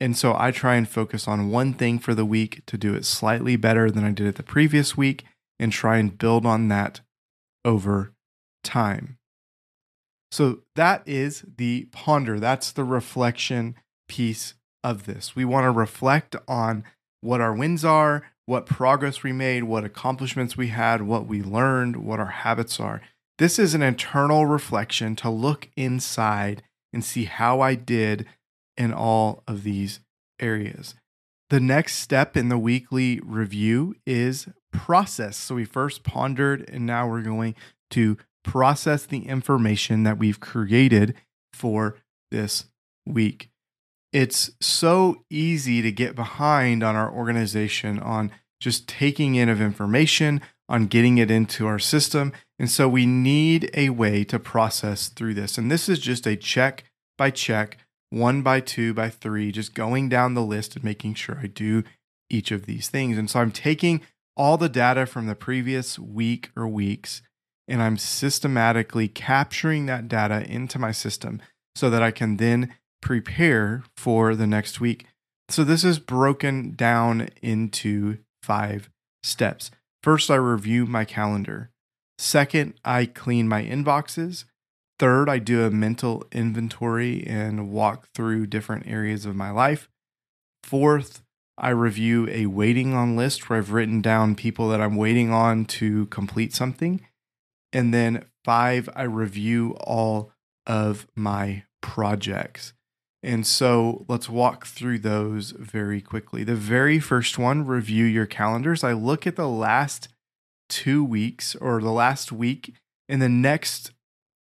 And 0.00 0.16
so 0.16 0.34
I 0.36 0.50
try 0.50 0.76
and 0.76 0.88
focus 0.88 1.28
on 1.28 1.50
one 1.50 1.74
thing 1.74 1.98
for 1.98 2.14
the 2.14 2.24
week 2.24 2.62
to 2.66 2.78
do 2.78 2.94
it 2.94 3.04
slightly 3.04 3.56
better 3.56 3.90
than 3.90 4.04
I 4.04 4.12
did 4.12 4.26
it 4.26 4.36
the 4.36 4.42
previous 4.42 4.96
week 4.96 5.24
and 5.58 5.72
try 5.72 5.98
and 5.98 6.16
build 6.16 6.46
on 6.46 6.68
that 6.68 7.00
over 7.64 8.12
time. 8.62 9.18
So 10.30 10.60
that 10.76 11.02
is 11.06 11.44
the 11.56 11.88
ponder. 11.92 12.38
That's 12.38 12.72
the 12.72 12.84
reflection 12.84 13.74
piece 14.08 14.54
of 14.84 15.06
this. 15.06 15.34
We 15.34 15.44
want 15.44 15.64
to 15.64 15.70
reflect 15.70 16.36
on 16.46 16.84
what 17.20 17.40
our 17.40 17.54
wins 17.54 17.84
are, 17.84 18.30
what 18.46 18.66
progress 18.66 19.22
we 19.22 19.32
made, 19.32 19.64
what 19.64 19.84
accomplishments 19.84 20.56
we 20.56 20.68
had, 20.68 21.02
what 21.02 21.26
we 21.26 21.42
learned, 21.42 21.96
what 21.96 22.20
our 22.20 22.26
habits 22.26 22.80
are. 22.80 23.00
This 23.38 23.58
is 23.58 23.74
an 23.74 23.82
internal 23.82 24.46
reflection 24.46 25.16
to 25.16 25.30
look 25.30 25.68
inside 25.76 26.62
and 26.92 27.04
see 27.04 27.24
how 27.24 27.60
I 27.60 27.74
did 27.74 28.26
in 28.76 28.92
all 28.92 29.42
of 29.46 29.62
these 29.62 30.00
areas. 30.40 30.94
The 31.48 31.60
next 31.60 31.96
step 31.96 32.36
in 32.36 32.48
the 32.48 32.58
weekly 32.58 33.20
review 33.22 33.96
is 34.06 34.48
process. 34.72 35.36
So 35.36 35.56
we 35.56 35.64
first 35.64 36.02
pondered, 36.02 36.68
and 36.68 36.86
now 36.86 37.08
we're 37.08 37.22
going 37.22 37.54
to 37.90 38.18
process 38.44 39.04
the 39.06 39.26
information 39.26 40.02
that 40.04 40.18
we've 40.18 40.40
created 40.40 41.14
for 41.52 41.96
this 42.30 42.66
week. 43.06 43.50
It's 44.12 44.50
so 44.60 45.24
easy 45.30 45.82
to 45.82 45.92
get 45.92 46.16
behind 46.16 46.82
on 46.82 46.96
our 46.96 47.10
organization 47.10 47.98
on 47.98 48.30
just 48.60 48.88
taking 48.88 49.34
in 49.34 49.48
of 49.48 49.60
information, 49.60 50.40
on 50.68 50.86
getting 50.86 51.18
it 51.18 51.30
into 51.30 51.66
our 51.66 51.78
system. 51.78 52.32
And 52.58 52.70
so 52.70 52.88
we 52.88 53.06
need 53.06 53.70
a 53.74 53.90
way 53.90 54.24
to 54.24 54.38
process 54.38 55.08
through 55.08 55.34
this. 55.34 55.56
And 55.58 55.70
this 55.70 55.88
is 55.88 55.98
just 55.98 56.26
a 56.26 56.36
check 56.36 56.84
by 57.16 57.30
check 57.30 57.78
one 58.10 58.42
by 58.42 58.60
two 58.60 58.92
by 58.92 59.08
three, 59.08 59.52
just 59.52 59.74
going 59.74 60.08
down 60.08 60.34
the 60.34 60.42
list 60.42 60.74
and 60.74 60.84
making 60.84 61.14
sure 61.14 61.38
I 61.40 61.46
do 61.46 61.84
each 62.28 62.50
of 62.50 62.66
these 62.66 62.88
things. 62.88 63.16
And 63.16 63.30
so 63.30 63.40
I'm 63.40 63.52
taking 63.52 64.00
all 64.36 64.56
the 64.56 64.68
data 64.68 65.06
from 65.06 65.26
the 65.26 65.34
previous 65.34 65.98
week 65.98 66.50
or 66.56 66.66
weeks 66.66 67.22
and 67.70 67.80
I'm 67.82 67.96
systematically 67.96 69.08
capturing 69.08 69.86
that 69.86 70.08
data 70.08 70.44
into 70.46 70.78
my 70.78 70.92
system 70.92 71.40
so 71.74 71.88
that 71.88 72.02
I 72.02 72.10
can 72.10 72.36
then 72.36 72.74
prepare 73.00 73.84
for 73.96 74.34
the 74.34 74.46
next 74.46 74.80
week. 74.80 75.06
So 75.48 75.64
this 75.64 75.84
is 75.84 75.98
broken 75.98 76.74
down 76.74 77.28
into 77.40 78.18
five 78.42 78.90
steps. 79.22 79.70
First, 80.02 80.30
I 80.30 80.36
review 80.36 80.86
my 80.86 81.04
calendar. 81.04 81.70
Second, 82.18 82.74
I 82.84 83.06
clean 83.06 83.48
my 83.48 83.64
inboxes. 83.64 84.44
Third, 84.98 85.28
I 85.28 85.38
do 85.38 85.64
a 85.64 85.70
mental 85.70 86.26
inventory 86.32 87.26
and 87.26 87.70
walk 87.70 88.08
through 88.14 88.48
different 88.48 88.86
areas 88.86 89.24
of 89.24 89.34
my 89.34 89.50
life. 89.50 89.88
Fourth, 90.62 91.22
I 91.56 91.70
review 91.70 92.28
a 92.30 92.46
waiting 92.46 92.94
on 92.94 93.16
list 93.16 93.48
where 93.48 93.58
I've 93.58 93.72
written 93.72 94.00
down 94.00 94.34
people 94.34 94.68
that 94.68 94.80
I'm 94.80 94.96
waiting 94.96 95.30
on 95.30 95.64
to 95.66 96.06
complete 96.06 96.54
something. 96.54 97.00
And 97.72 97.94
then 97.94 98.24
five, 98.44 98.88
I 98.94 99.02
review 99.02 99.76
all 99.80 100.32
of 100.66 101.06
my 101.14 101.64
projects. 101.80 102.72
And 103.22 103.46
so 103.46 104.06
let's 104.08 104.28
walk 104.28 104.66
through 104.66 105.00
those 105.00 105.50
very 105.50 106.00
quickly. 106.00 106.42
The 106.42 106.54
very 106.54 106.98
first 106.98 107.38
one, 107.38 107.66
review 107.66 108.04
your 108.04 108.26
calendars. 108.26 108.82
I 108.82 108.92
look 108.92 109.26
at 109.26 109.36
the 109.36 109.48
last 109.48 110.08
two 110.68 111.04
weeks 111.04 111.54
or 111.56 111.80
the 111.80 111.92
last 111.92 112.32
week 112.32 112.74
and 113.08 113.20
the 113.20 113.28
next 113.28 113.90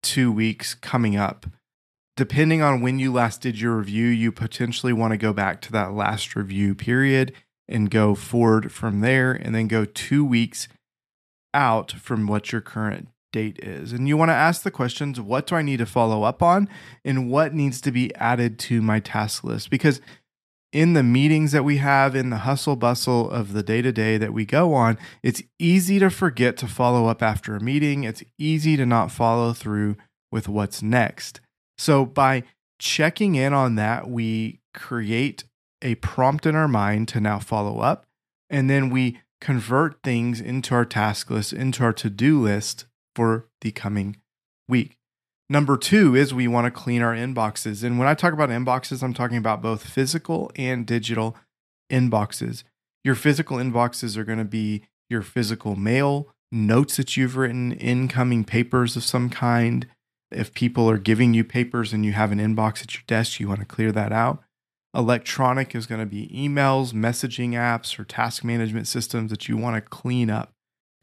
two 0.03 0.31
weeks 0.31 0.75
coming 0.75 1.15
up. 1.15 1.47
Depending 2.15 2.61
on 2.61 2.81
when 2.81 2.99
you 2.99 3.11
last 3.11 3.41
did 3.41 3.59
your 3.59 3.77
review, 3.77 4.07
you 4.07 4.31
potentially 4.31 4.93
want 4.93 5.11
to 5.11 5.17
go 5.17 5.33
back 5.33 5.61
to 5.61 5.71
that 5.71 5.93
last 5.93 6.35
review 6.35 6.75
period 6.75 7.33
and 7.67 7.91
go 7.91 8.15
forward 8.15 8.71
from 8.71 9.01
there, 9.01 9.33
and 9.33 9.53
then 9.53 9.67
go 9.67 9.85
two 9.85 10.23
weeks 10.23 10.67
out 11.53 11.91
from 11.91 12.25
what 12.25 12.51
your 12.51 12.61
current 12.61 13.09
date 13.37 13.59
is. 13.59 13.93
And 13.93 14.07
you 14.07 14.17
want 14.17 14.29
to 14.29 14.35
ask 14.35 14.63
the 14.63 14.71
questions 14.71 15.21
what 15.21 15.45
do 15.45 15.55
I 15.55 15.61
need 15.61 15.77
to 15.77 15.85
follow 15.85 16.23
up 16.23 16.41
on, 16.41 16.67
and 17.05 17.29
what 17.29 17.53
needs 17.53 17.79
to 17.81 17.91
be 17.91 18.13
added 18.15 18.57
to 18.59 18.81
my 18.81 18.99
task 18.99 19.43
list? 19.43 19.69
Because 19.69 20.01
in 20.73 20.93
the 20.93 21.03
meetings 21.03 21.51
that 21.51 21.63
we 21.63 21.77
have, 21.77 22.15
in 22.15 22.29
the 22.29 22.37
hustle 22.37 22.75
bustle 22.75 23.29
of 23.29 23.53
the 23.53 23.63
day 23.63 23.81
to 23.81 23.91
day 23.91 24.17
that 24.17 24.33
we 24.33 24.45
go 24.45 24.73
on, 24.73 24.97
it's 25.23 25.43
easy 25.59 25.99
to 25.99 26.09
forget 26.09 26.57
to 26.57 26.67
follow 26.67 27.07
up 27.07 27.21
after 27.21 27.55
a 27.55 27.61
meeting. 27.61 28.03
It's 28.03 28.23
easy 28.37 28.75
to 28.75 28.85
not 28.85 29.11
follow 29.11 29.53
through 29.53 29.95
with 30.31 30.49
what's 30.49 30.81
next. 30.81 31.39
So, 31.77 32.05
by 32.05 32.43
checking 32.79 33.35
in 33.35 33.53
on 33.53 33.75
that, 33.75 34.09
we 34.09 34.61
create 34.73 35.43
a 35.81 35.95
prompt 35.95 36.45
in 36.45 36.55
our 36.55 36.67
mind 36.67 37.07
to 37.09 37.19
now 37.19 37.39
follow 37.39 37.79
up. 37.79 38.05
And 38.49 38.69
then 38.69 38.89
we 38.89 39.19
convert 39.39 40.01
things 40.01 40.41
into 40.41 40.73
our 40.73 40.85
task 40.85 41.29
list, 41.29 41.53
into 41.53 41.83
our 41.83 41.93
to 41.93 42.09
do 42.09 42.41
list 42.41 42.86
for 43.17 43.47
the 43.61 43.71
coming 43.71 44.15
week. 44.69 44.95
Number 45.49 45.75
two 45.75 46.15
is 46.15 46.35
we 46.35 46.47
want 46.47 46.65
to 46.65 46.71
clean 46.71 47.01
our 47.01 47.15
inboxes. 47.15 47.83
And 47.83 47.97
when 47.97 48.07
I 48.07 48.13
talk 48.13 48.31
about 48.31 48.51
inboxes, 48.51 49.01
I'm 49.01 49.15
talking 49.15 49.37
about 49.37 49.59
both 49.59 49.83
physical 49.83 50.51
and 50.55 50.85
digital 50.85 51.35
inboxes. 51.91 52.61
Your 53.03 53.15
physical 53.15 53.57
inboxes 53.57 54.17
are 54.17 54.23
going 54.23 54.37
to 54.37 54.45
be 54.45 54.83
your 55.09 55.23
physical 55.23 55.75
mail, 55.75 56.27
notes 56.51 56.97
that 56.97 57.17
you've 57.17 57.37
written, 57.37 57.71
incoming 57.71 58.43
papers 58.43 58.95
of 58.95 59.03
some 59.03 59.31
kind. 59.31 59.87
If 60.29 60.53
people 60.53 60.87
are 60.87 60.99
giving 60.99 61.33
you 61.33 61.43
papers 61.43 61.93
and 61.93 62.05
you 62.05 62.11
have 62.11 62.31
an 62.31 62.37
inbox 62.37 62.83
at 62.83 62.93
your 62.93 63.03
desk, 63.07 63.39
you 63.39 63.47
want 63.47 63.61
to 63.61 63.65
clear 63.65 63.91
that 63.93 64.11
out. 64.11 64.43
Electronic 64.93 65.73
is 65.73 65.87
going 65.87 66.01
to 66.01 66.05
be 66.05 66.27
emails, 66.27 66.93
messaging 66.93 67.53
apps, 67.53 67.97
or 67.97 68.03
task 68.03 68.43
management 68.43 68.87
systems 68.87 69.31
that 69.31 69.49
you 69.49 69.57
want 69.57 69.75
to 69.75 69.81
clean 69.81 70.29
up. 70.29 70.53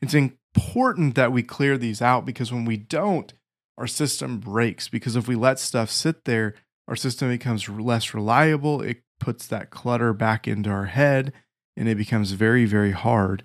It's 0.00 0.14
important 0.54 1.14
that 1.14 1.32
we 1.32 1.42
clear 1.42 1.76
these 1.76 2.00
out 2.00 2.24
because 2.24 2.52
when 2.52 2.64
we 2.64 2.76
don't, 2.76 3.32
our 3.76 3.86
system 3.86 4.38
breaks 4.38 4.88
because 4.88 5.16
if 5.16 5.26
we 5.26 5.34
let 5.34 5.58
stuff 5.58 5.90
sit 5.90 6.24
there, 6.24 6.54
our 6.86 6.96
system 6.96 7.28
becomes 7.28 7.68
less 7.68 8.14
reliable. 8.14 8.80
It 8.82 9.02
puts 9.18 9.46
that 9.46 9.70
clutter 9.70 10.12
back 10.12 10.46
into 10.46 10.70
our 10.70 10.86
head 10.86 11.32
and 11.76 11.88
it 11.88 11.96
becomes 11.96 12.32
very, 12.32 12.64
very 12.66 12.92
hard 12.92 13.42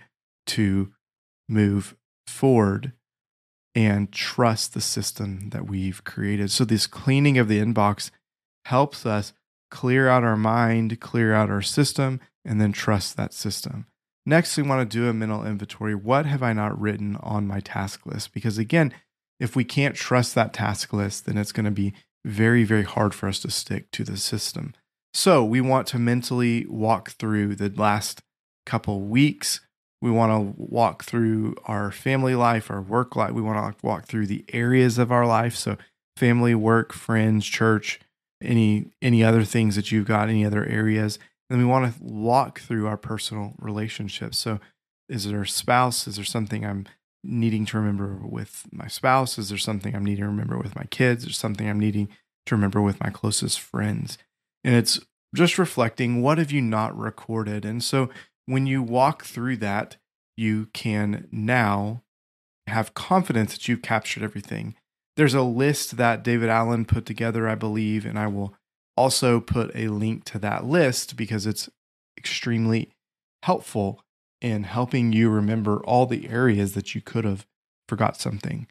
to 0.48 0.94
move 1.48 1.96
forward 2.28 2.94
and 3.74 4.12
trust 4.12 4.74
the 4.74 4.82
system 4.82 5.50
that 5.50 5.68
we've 5.68 6.04
created. 6.04 6.52
So, 6.52 6.66
this 6.66 6.88
cleaning 6.88 7.38
of 7.38 7.48
the 7.48 7.60
inbox 7.60 8.12
helps 8.66 9.06
us 9.06 9.34
clear 9.72 10.10
out 10.10 10.24
our 10.24 10.38
mind, 10.38 11.00
clear 11.00 11.34
out 11.34 11.50
our 11.50 11.62
system, 11.62 12.20
and 12.44 12.60
then 12.60 12.72
trust 12.72 13.16
that 13.18 13.34
system. 13.34 13.86
Next, 14.30 14.56
we 14.58 14.62
want 14.62 14.88
to 14.88 14.98
do 14.98 15.10
a 15.10 15.14
mental 15.14 15.44
inventory. 15.44 15.96
What 15.96 16.28
have 16.28 16.44
I 16.44 16.54
not 16.54 16.80
written 16.80 17.16
on 17.16 17.48
my 17.48 17.62
task 17.62 18.06
list? 18.06 18.32
Because 18.32 18.60
again, 18.60 18.94
if 19.40 19.56
we 19.56 19.64
can't 19.64 19.96
trust 19.96 20.36
that 20.36 20.54
task 20.54 20.94
list, 20.94 21.26
then 21.26 21.36
it's 21.36 21.52
going 21.52 21.66
to 21.66 21.72
be 21.72 21.96
very, 22.24 22.64
very 22.64 22.84
hard 22.84 23.16
for 23.16 23.28
us 23.28 23.40
to 23.40 23.50
stick 23.50 23.90
to 23.90 24.04
the 24.04 24.18
system. 24.18 24.76
So 25.16 25.44
we 25.44 25.62
want 25.62 25.88
to 25.88 25.98
mentally 25.98 26.68
walk 26.68 27.10
through 27.10 27.56
the 27.56 27.70
last 27.70 28.22
couple 28.68 29.02
weeks. 29.02 29.62
We 30.00 30.12
want 30.12 30.32
to 30.32 30.62
walk 30.62 31.06
through 31.06 31.56
our 31.66 31.92
family 31.92 32.36
life, 32.36 32.70
our 32.70 32.84
work 32.84 33.16
life. 33.16 33.32
We 33.32 33.42
want 33.42 33.80
to 33.80 33.84
walk 33.84 34.06
through 34.06 34.28
the 34.28 34.46
areas 34.54 35.00
of 35.00 35.12
our 35.12 35.26
life. 35.26 35.56
So 35.56 35.76
family, 36.16 36.54
work, 36.54 36.94
friends, 36.94 37.48
church, 37.48 38.00
any 38.44 38.92
any 39.02 39.24
other 39.24 39.44
things 39.44 39.76
that 39.76 39.92
you've 39.92 40.06
got, 40.06 40.30
any 40.30 40.46
other 40.46 40.66
areas. 40.66 41.18
And 41.50 41.60
we 41.60 41.66
want 41.66 41.94
to 41.94 42.04
walk 42.04 42.60
through 42.60 42.88
our 42.88 42.98
personal 42.98 43.54
relationships. 43.58 44.38
So 44.38 44.60
is 45.08 45.26
there 45.26 45.42
a 45.42 45.48
spouse? 45.48 46.08
Is 46.08 46.18
there 46.18 46.26
something 46.26 46.66
I'm 46.66 46.86
needing 47.24 47.66
to 47.68 47.78
remember 47.78 48.20
with 48.24 48.66
my 48.72 48.88
spouse? 48.88 49.38
Is 49.38 49.50
there 49.50 49.58
something 49.58 49.96
I'm 49.96 50.06
needing 50.06 50.24
to 50.24 50.30
remember 50.30 50.58
with 50.58 50.76
my 50.76 50.86
kids? 50.86 51.26
Or 51.26 51.34
something 51.34 51.68
I'm 51.68 51.80
needing 51.80 52.10
to 52.46 52.56
remember 52.56 52.82
with 52.82 53.00
my 53.00 53.10
closest 53.10 53.60
friends? 53.60 54.18
And 54.64 54.76
it's 54.76 55.00
just 55.36 55.58
reflecting 55.58 56.22
what 56.22 56.38
have 56.38 56.52
you 56.52 56.62
not 56.62 56.98
recorded? 56.98 57.66
And 57.66 57.84
so 57.84 58.10
when 58.46 58.68
you 58.68 58.82
walk 58.82 59.26
through 59.26 59.58
that, 59.58 59.98
you 60.38 60.68
can 60.74 61.28
now 61.32 62.04
have 62.68 62.94
confidence 62.94 63.54
that 63.54 63.68
you've 63.68 63.82
captured 63.82 64.24
everything. 64.24 64.76
There's 65.18 65.34
a 65.34 65.42
list 65.42 65.98
that 65.98 66.24
David 66.24 66.50
Allen 66.50 66.86
put 66.86 67.06
together, 67.06 67.48
I 67.48 67.56
believe, 67.56 68.06
and 68.06 68.18
I 68.18 68.28
will 68.28 68.56
also 69.00 69.40
put 69.40 69.72
a 69.74 69.88
link 69.88 70.26
to 70.26 70.38
that 70.40 70.66
list 70.66 71.16
because 71.16 71.46
it's 71.46 71.70
extremely 72.18 72.90
helpful 73.44 74.04
in 74.42 74.64
helping 74.64 75.14
you 75.14 75.30
remember 75.30 75.78
all 75.86 76.06
the 76.06 76.28
areas 76.28 76.74
that 76.74 76.94
you 76.94 77.00
could 77.00 77.24
have 77.24 77.46
forgot 77.88 78.18
something. 78.18 78.68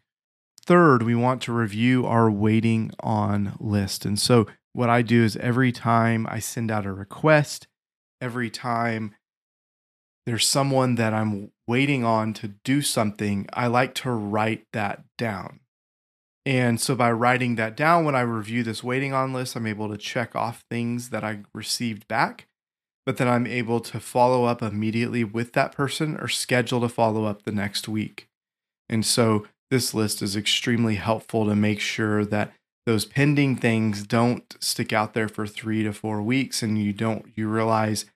Third, 0.67 1.03
we 1.03 1.15
want 1.15 1.41
to 1.43 1.53
review 1.53 2.05
our 2.05 2.31
waiting 2.31 2.91
on 3.01 3.55
list. 3.59 4.05
And 4.05 4.19
so, 4.19 4.47
what 4.75 4.91
I 4.91 5.01
do 5.01 5.25
is 5.25 5.35
every 5.39 5.73
time 5.73 6.27
I 6.29 6.41
send 6.41 6.71
out 6.71 6.85
a 6.85 6.93
request, 6.93 7.67
every 8.21 8.51
time 8.51 9.15
there's 10.27 10.47
someone 10.47 10.97
that 10.97 11.15
I'm 11.15 11.53
waiting 11.67 12.05
on 12.05 12.35
to 12.35 12.49
do 12.49 12.83
something, 12.83 13.47
I 13.55 13.67
like 13.69 13.95
to 13.97 14.11
write 14.11 14.67
that 14.75 15.05
down. 15.17 15.61
And 16.49 16.81
so 16.81 16.95
by 16.95 17.13
writing 17.13 17.57
that 17.57 17.77
down, 17.77 18.07
when 18.07 18.15
I 18.15 18.23
review 18.23 18.63
this 18.63 18.83
waiting 18.83 19.13
on 19.13 19.35
list, 19.35 19.55
I'm 19.55 19.67
able 19.67 19.91
to 19.91 19.99
check 19.99 20.35
off 20.35 20.65
things 20.71 21.11
that 21.11 21.23
I 21.23 21.41
received 21.53 22.09
back, 22.09 22.47
but 23.05 23.19
then 23.19 23.29
I'm 23.29 23.47
able 23.47 23.81
to 23.81 24.01
follow 24.01 24.47
up 24.47 24.63
immediately 24.63 25.25
with 25.25 25.53
that 25.53 25.73
person 25.73 26.17
or 26.17 26.27
schedule 26.27 26.81
to 26.81 26.89
follow 26.89 27.27
up 27.27 27.43
the 27.43 27.53
next 27.53 27.87
week. 27.87 28.29
And 28.89 29.05
so 29.05 29.47
this 29.71 29.93
list 29.93 30.23
is 30.23 30.37
extremely 30.37 30.95
helpful 30.95 31.45
to 31.45 31.55
make 31.55 31.81
sure 31.81 32.25
that 32.25 32.55
those 32.87 33.05
pending 33.05 33.57
things 33.57 34.07
don't 34.07 34.57
stick 34.59 34.91
out 34.91 35.13
there 35.13 35.29
for 35.29 35.47
three 35.47 35.83
to 35.83 35.93
four 35.93 36.23
weeks 36.23 36.63
and 36.63 36.83
you 36.83 36.95
don't, 36.95 37.27
you 37.35 37.47
realize 37.47 38.07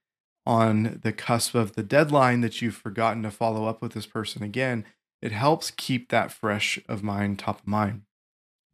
on 0.46 1.00
the 1.02 1.12
cusp 1.12 1.54
of 1.54 1.74
the 1.74 1.82
deadline 1.82 2.40
that 2.40 2.62
you've 2.62 2.76
forgotten 2.76 3.24
to 3.24 3.30
follow 3.30 3.66
up 3.66 3.82
with 3.82 3.92
this 3.92 4.06
person 4.06 4.42
again, 4.42 4.86
it 5.20 5.32
helps 5.32 5.70
keep 5.70 6.08
that 6.08 6.32
fresh 6.32 6.78
of 6.88 7.02
mind 7.02 7.38
top 7.38 7.60
of 7.60 7.66
mind. 7.66 8.04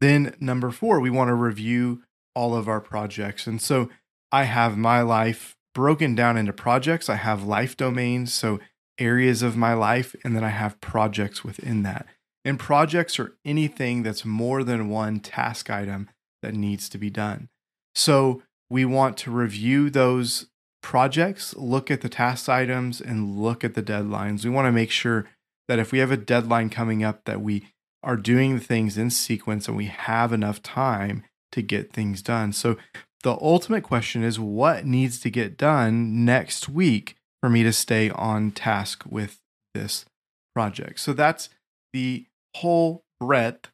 Then, 0.01 0.35
number 0.41 0.71
four, 0.71 1.01
we 1.01 1.11
want 1.11 1.29
to 1.29 1.35
review 1.35 2.03
all 2.35 2.55
of 2.55 2.69
our 2.69 2.81
projects. 2.81 3.47
And 3.47 3.61
so 3.61 3.89
I 4.31 4.45
have 4.45 4.77
my 4.77 5.03
life 5.03 5.57
broken 5.75 6.15
down 6.15 6.37
into 6.37 6.53
projects. 6.53 7.09
I 7.09 7.17
have 7.17 7.45
life 7.45 7.77
domains, 7.77 8.33
so 8.33 8.61
areas 8.99 9.43
of 9.43 9.57
my 9.57 9.75
life, 9.75 10.15
and 10.25 10.35
then 10.35 10.45
I 10.45 10.51
have 10.51 10.81
projects 10.81 11.45
within 11.45 11.83
that. 11.85 12.07
And 12.45 12.59
projects 12.59 13.19
are 13.19 13.37
anything 13.45 14.03
that's 14.03 14.25
more 14.25 14.65
than 14.65 14.89
one 14.89 15.21
task 15.21 15.71
item 15.71 16.09
that 16.43 16.55
needs 16.55 16.89
to 16.91 16.99
be 16.99 17.11
done. 17.11 17.49
So 17.95 18.43
we 18.71 18.85
want 18.85 19.17
to 19.19 19.31
review 19.31 19.91
those 19.91 20.47
projects, 20.83 21.55
look 21.57 21.91
at 21.91 22.01
the 22.01 22.09
task 22.09 22.49
items, 22.49 23.01
and 23.01 23.39
look 23.39 23.65
at 23.65 23.75
the 23.75 23.83
deadlines. 23.83 24.45
We 24.45 24.51
want 24.51 24.67
to 24.67 24.73
make 24.73 24.91
sure 24.91 25.27
that 25.67 25.79
if 25.79 25.93
we 25.93 25.99
have 25.99 26.11
a 26.11 26.17
deadline 26.17 26.71
coming 26.71 27.03
up, 27.03 27.25
that 27.25 27.41
we 27.41 27.67
are 28.09 28.17
doing 28.17 28.55
the 28.55 28.65
things 28.65 28.97
in 28.97 29.11
sequence 29.11 29.69
and 29.69 29.77
we 29.77 29.85
have 29.85 30.33
enough 30.33 30.63
time 30.63 31.23
to 31.53 31.61
get 31.61 31.93
things 31.93 32.23
done. 32.23 32.55
So 32.55 32.79
the 33.23 33.35
ultimate 33.35 33.83
question 33.83 34.25
is 34.25 34.41
what 34.41 34.87
needs 34.87 35.21
to 35.21 35.31
get 35.31 35.59
done 35.59 36.25
next 36.25 36.71
week 36.71 37.17
for 37.43 37.51
me 37.51 37.63
to 37.63 37.73
stay 37.73 38.09
on 38.09 38.51
task 38.51 39.05
with 39.07 39.41
this 39.75 40.07
project. 40.55 41.01
So 41.01 41.13
that's 41.13 41.51
the 41.93 42.25
whole 42.57 43.05
breadth 43.21 43.69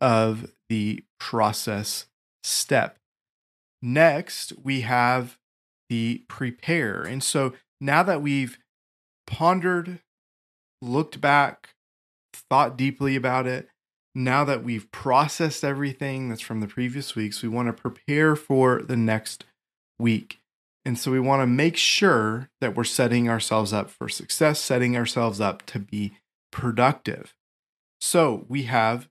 of 0.00 0.52
the 0.70 1.04
process 1.20 2.06
step. 2.42 2.96
Next, 3.82 4.54
we 4.62 4.80
have 4.80 5.36
the 5.90 6.24
prepare. 6.28 7.02
And 7.02 7.22
so 7.22 7.52
now 7.78 8.02
that 8.04 8.22
we've 8.22 8.58
pondered, 9.26 10.00
looked 10.80 11.20
back, 11.20 11.74
thought 12.50 12.76
deeply 12.76 13.16
about 13.16 13.46
it, 13.46 13.68
now 14.14 14.44
that 14.44 14.64
we've 14.64 14.90
processed 14.90 15.62
everything 15.62 16.28
that's 16.28 16.40
from 16.40 16.60
the 16.60 16.66
previous 16.66 17.14
weeks, 17.14 17.42
we 17.42 17.48
want 17.48 17.68
to 17.68 17.72
prepare 17.72 18.34
for 18.34 18.82
the 18.82 18.96
next 18.96 19.44
week. 19.98 20.38
And 20.84 20.98
so 20.98 21.10
we 21.10 21.20
want 21.20 21.42
to 21.42 21.46
make 21.46 21.76
sure 21.76 22.48
that 22.60 22.76
we're 22.76 22.84
setting 22.84 23.28
ourselves 23.28 23.72
up 23.72 23.90
for 23.90 24.08
success, 24.08 24.60
setting 24.60 24.96
ourselves 24.96 25.40
up 25.40 25.66
to 25.66 25.78
be 25.78 26.12
productive. 26.50 27.34
So 28.00 28.46
we 28.48 28.64
have 28.64 29.08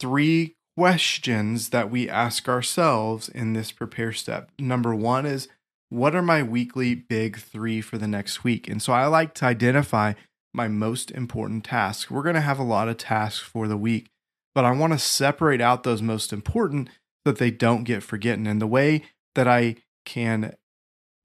three 0.00 0.54
questions 0.76 1.68
that 1.70 1.90
we 1.90 2.08
ask 2.08 2.48
ourselves 2.48 3.28
in 3.28 3.52
this 3.52 3.72
prepare 3.72 4.12
step. 4.12 4.50
Number 4.58 4.94
one 4.94 5.26
is 5.26 5.48
what 5.90 6.14
are 6.14 6.22
my 6.22 6.42
weekly 6.42 6.94
big 6.94 7.36
three 7.36 7.80
for 7.82 7.98
the 7.98 8.08
next 8.08 8.44
week? 8.44 8.68
And 8.68 8.80
so 8.80 8.92
I 8.92 9.06
like 9.06 9.34
to 9.34 9.44
identify 9.44 10.14
my 10.52 10.68
most 10.68 11.10
important 11.10 11.64
tasks. 11.64 12.10
We're 12.10 12.22
going 12.22 12.34
to 12.34 12.40
have 12.40 12.58
a 12.58 12.64
lot 12.64 12.88
of 12.88 12.98
tasks 12.98 13.40
for 13.40 13.68
the 13.68 13.76
week, 13.76 14.10
but 14.54 14.64
I 14.64 14.72
want 14.72 14.92
to 14.92 14.98
separate 14.98 15.60
out 15.60 15.82
those 15.82 16.02
most 16.02 16.32
important 16.32 16.88
so 16.88 17.32
that 17.32 17.38
they 17.38 17.50
don't 17.50 17.84
get 17.84 18.02
forgotten. 18.02 18.46
And 18.46 18.60
the 18.60 18.66
way 18.66 19.04
that 19.34 19.48
I 19.48 19.76
can 20.04 20.54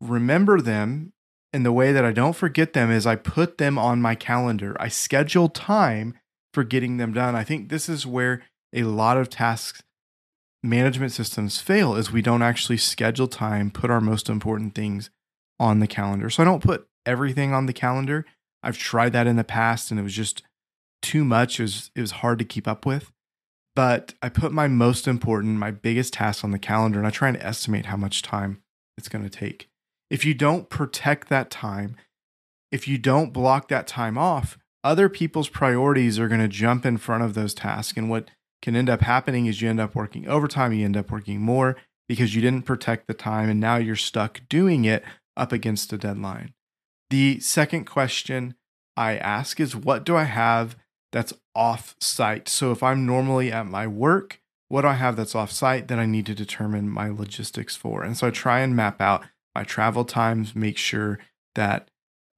remember 0.02 0.62
them 0.62 1.14
and 1.52 1.66
the 1.66 1.72
way 1.72 1.92
that 1.92 2.06
I 2.06 2.12
don't 2.12 2.36
forget 2.36 2.74
them 2.74 2.92
is 2.92 3.06
I 3.06 3.16
put 3.16 3.58
them 3.58 3.78
on 3.78 4.02
my 4.02 4.16
calendar. 4.16 4.76
I 4.80 4.90
schedule 4.90 5.50
time 5.50 6.14
for 6.54 6.64
getting 6.64 6.98
them 6.98 7.14
done. 7.14 7.36
I 7.36 7.44
think 7.44 7.70
this 7.70 7.90
is 7.90 8.06
where 8.06 8.44
a 8.74 8.84
lot 8.84 9.18
of 9.18 9.30
tasks 9.30 9.84
management 10.64 11.12
systems 11.12 11.60
fail 11.60 11.96
is 11.96 12.12
we 12.12 12.22
don't 12.22 12.42
actually 12.42 12.78
schedule 12.78 13.28
time, 13.28 13.72
put 13.72 13.90
our 13.90 14.02
most 14.02 14.30
important 14.30 14.76
things 14.76 15.10
on 15.60 15.80
the 15.80 15.88
calendar. 15.88 16.30
So 16.30 16.44
I 16.44 16.46
don't 16.46 16.64
put 16.64 16.88
everything 17.06 17.54
on 17.54 17.66
the 17.66 17.74
calendar. 17.74 18.26
I've 18.64 18.78
tried 18.78 19.14
that 19.14 19.28
in 19.28 19.36
the 19.36 19.44
past 19.44 19.92
and 19.92 20.00
it 20.00 20.04
was 20.04 20.14
just 20.14 20.44
too 21.02 21.24
much. 21.24 21.60
It 21.60 21.64
was 21.64 21.92
it 21.96 22.02
was 22.02 22.12
hard 22.12 22.40
to 22.40 22.46
keep 22.46 22.68
up 22.68 22.86
with. 22.86 23.12
But 23.76 24.16
I 24.24 24.30
put 24.30 24.52
my 24.52 24.68
most 24.68 25.08
important, 25.08 25.60
my 25.60 25.70
biggest 25.72 26.14
tasks 26.14 26.44
on 26.44 26.52
the 26.52 26.60
calendar 26.60 26.98
and 26.98 27.08
I 27.08 27.12
try 27.12 27.28
and 27.28 27.38
estimate 27.38 27.86
how 27.86 27.98
much 27.98 28.24
time 28.24 28.64
it's 28.98 29.10
going 29.10 29.24
to 29.24 29.30
take. 29.30 29.70
If 30.10 30.26
you 30.26 30.34
don't 30.34 30.70
protect 30.70 31.30
that 31.30 31.52
time, 31.52 31.96
if 32.72 32.88
you 32.88 32.98
don't 32.98 33.34
block 33.34 33.68
that 33.68 33.88
time 33.88 34.18
off, 34.18 34.58
other 34.84 35.10
people's 35.10 35.50
priorities 35.50 36.18
are 36.18 36.28
going 36.28 36.42
to 36.42 36.48
jump 36.48 36.86
in 36.86 36.98
front 36.98 37.24
of 37.24 37.34
those 37.34 37.54
tasks. 37.54 37.98
And 37.98 38.10
what 38.10 38.32
can 38.62 38.76
end 38.76 38.90
up 38.90 39.02
happening 39.02 39.46
is 39.46 39.62
you 39.62 39.70
end 39.70 39.80
up 39.80 39.96
working 39.96 40.28
overtime, 40.28 40.74
you 40.74 40.86
end 40.86 40.98
up 40.98 41.12
working 41.12 41.42
more 41.42 41.76
because 42.08 42.34
you 42.34 42.42
didn't 42.42 42.66
protect 42.66 43.08
the 43.08 43.14
time 43.14 43.50
and 43.50 43.60
now 43.60 43.76
you're 43.76 43.96
stuck 43.96 44.42
doing 44.50 44.86
it 44.86 45.04
up 45.36 45.52
against 45.52 45.94
a 45.94 45.98
deadline. 45.98 46.54
The 47.10 47.40
second 47.40 47.86
question 47.86 48.56
I 48.96 49.18
ask 49.18 49.60
is 49.60 49.76
what 49.76 50.04
do 50.04 50.16
I 50.16 50.24
have 50.24 50.76
that's 51.12 51.34
off 51.56 51.96
site? 52.02 52.50
So 52.50 52.72
if 52.72 52.84
I'm 52.84 53.06
normally 53.06 53.52
at 53.52 53.66
my 53.66 53.88
work, 53.88 54.42
what 54.70 54.82
do 54.82 54.90
I 54.90 54.94
have 54.94 55.16
that's 55.16 55.36
off 55.36 55.52
site 55.52 55.88
that 55.88 56.00
I 56.00 56.06
need 56.06 56.26
to 56.26 56.36
determine 56.36 56.90
my 56.90 57.10
logistics 57.10 57.76
for? 57.76 58.04
And 58.04 58.18
so 58.18 58.28
I 58.28 58.32
try 58.32 58.60
and 58.60 58.76
map 58.76 59.00
out 59.00 59.24
my 59.56 59.64
travel 59.64 60.04
times, 60.04 60.56
make 60.56 60.78
sure 60.78 61.20
that 61.56 61.90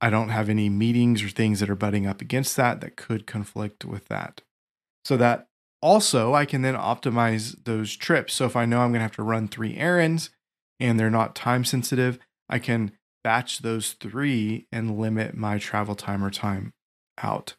I 0.02 0.10
don't 0.10 0.30
have 0.30 0.50
any 0.50 0.70
meetings 0.70 1.24
or 1.24 1.30
things 1.30 1.60
that 1.60 1.70
are 1.70 1.76
butting 1.76 2.06
up 2.06 2.22
against 2.22 2.56
that 2.56 2.82
that 2.82 2.96
could 2.96 3.26
conflict 3.26 3.84
with 3.84 4.08
that. 4.08 4.42
So 5.04 5.18
that 5.18 5.48
also, 5.82 6.34
I 6.34 6.46
can 6.46 6.62
then 6.62 6.76
optimize 6.76 7.64
those 7.64 7.96
trips. 7.96 8.34
So 8.34 8.46
if 8.46 8.56
I 8.56 8.66
know 8.66 8.82
I'm 8.82 8.92
going 8.92 9.00
to 9.00 9.04
have 9.04 9.16
to 9.16 9.24
run 9.24 9.48
three 9.48 9.76
errands 9.78 10.30
and 10.80 11.00
they're 11.00 11.10
not 11.10 11.36
time 11.36 11.66
sensitive, 11.66 12.20
I 12.48 12.60
can 12.60 12.92
batch 13.24 13.60
those 13.60 13.94
three 13.94 14.68
and 14.72 15.00
limit 15.00 15.36
my 15.36 15.58
travel 15.58 15.96
time 15.96 16.24
or 16.24 16.30
time 16.30 16.74
out. 17.22 17.56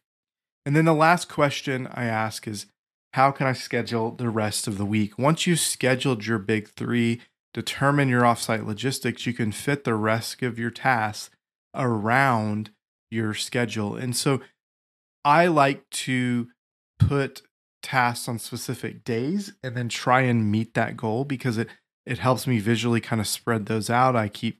And 0.64 0.74
then 0.74 0.84
the 0.84 0.94
last 0.94 1.28
question 1.28 1.86
I 1.92 2.04
ask 2.04 2.46
is 2.46 2.66
how 3.14 3.30
can 3.30 3.46
I 3.46 3.52
schedule 3.52 4.12
the 4.12 4.30
rest 4.30 4.66
of 4.66 4.78
the 4.78 4.84
week? 4.84 5.18
Once 5.18 5.46
you've 5.46 5.60
scheduled 5.60 6.26
your 6.26 6.38
big 6.38 6.68
three, 6.68 7.20
determine 7.52 8.08
your 8.08 8.22
offsite 8.22 8.66
logistics, 8.66 9.26
you 9.26 9.32
can 9.32 9.52
fit 9.52 9.84
the 9.84 9.94
rest 9.94 10.42
of 10.42 10.58
your 10.58 10.70
tasks 10.70 11.34
around 11.74 12.70
your 13.10 13.34
schedule. 13.34 13.96
And 13.96 14.16
so 14.16 14.40
I 15.24 15.46
like 15.46 15.88
to 15.90 16.48
put 16.98 17.42
tasks 17.82 18.28
on 18.28 18.38
specific 18.38 19.04
days 19.04 19.54
and 19.62 19.76
then 19.76 19.88
try 19.88 20.20
and 20.20 20.50
meet 20.50 20.74
that 20.74 20.96
goal 20.96 21.24
because 21.24 21.58
it 21.58 21.68
It 22.06 22.18
helps 22.18 22.46
me 22.46 22.58
visually 22.58 23.00
kind 23.00 23.20
of 23.20 23.28
spread 23.28 23.66
those 23.66 23.90
out. 23.90 24.16
I 24.16 24.28
keep 24.28 24.58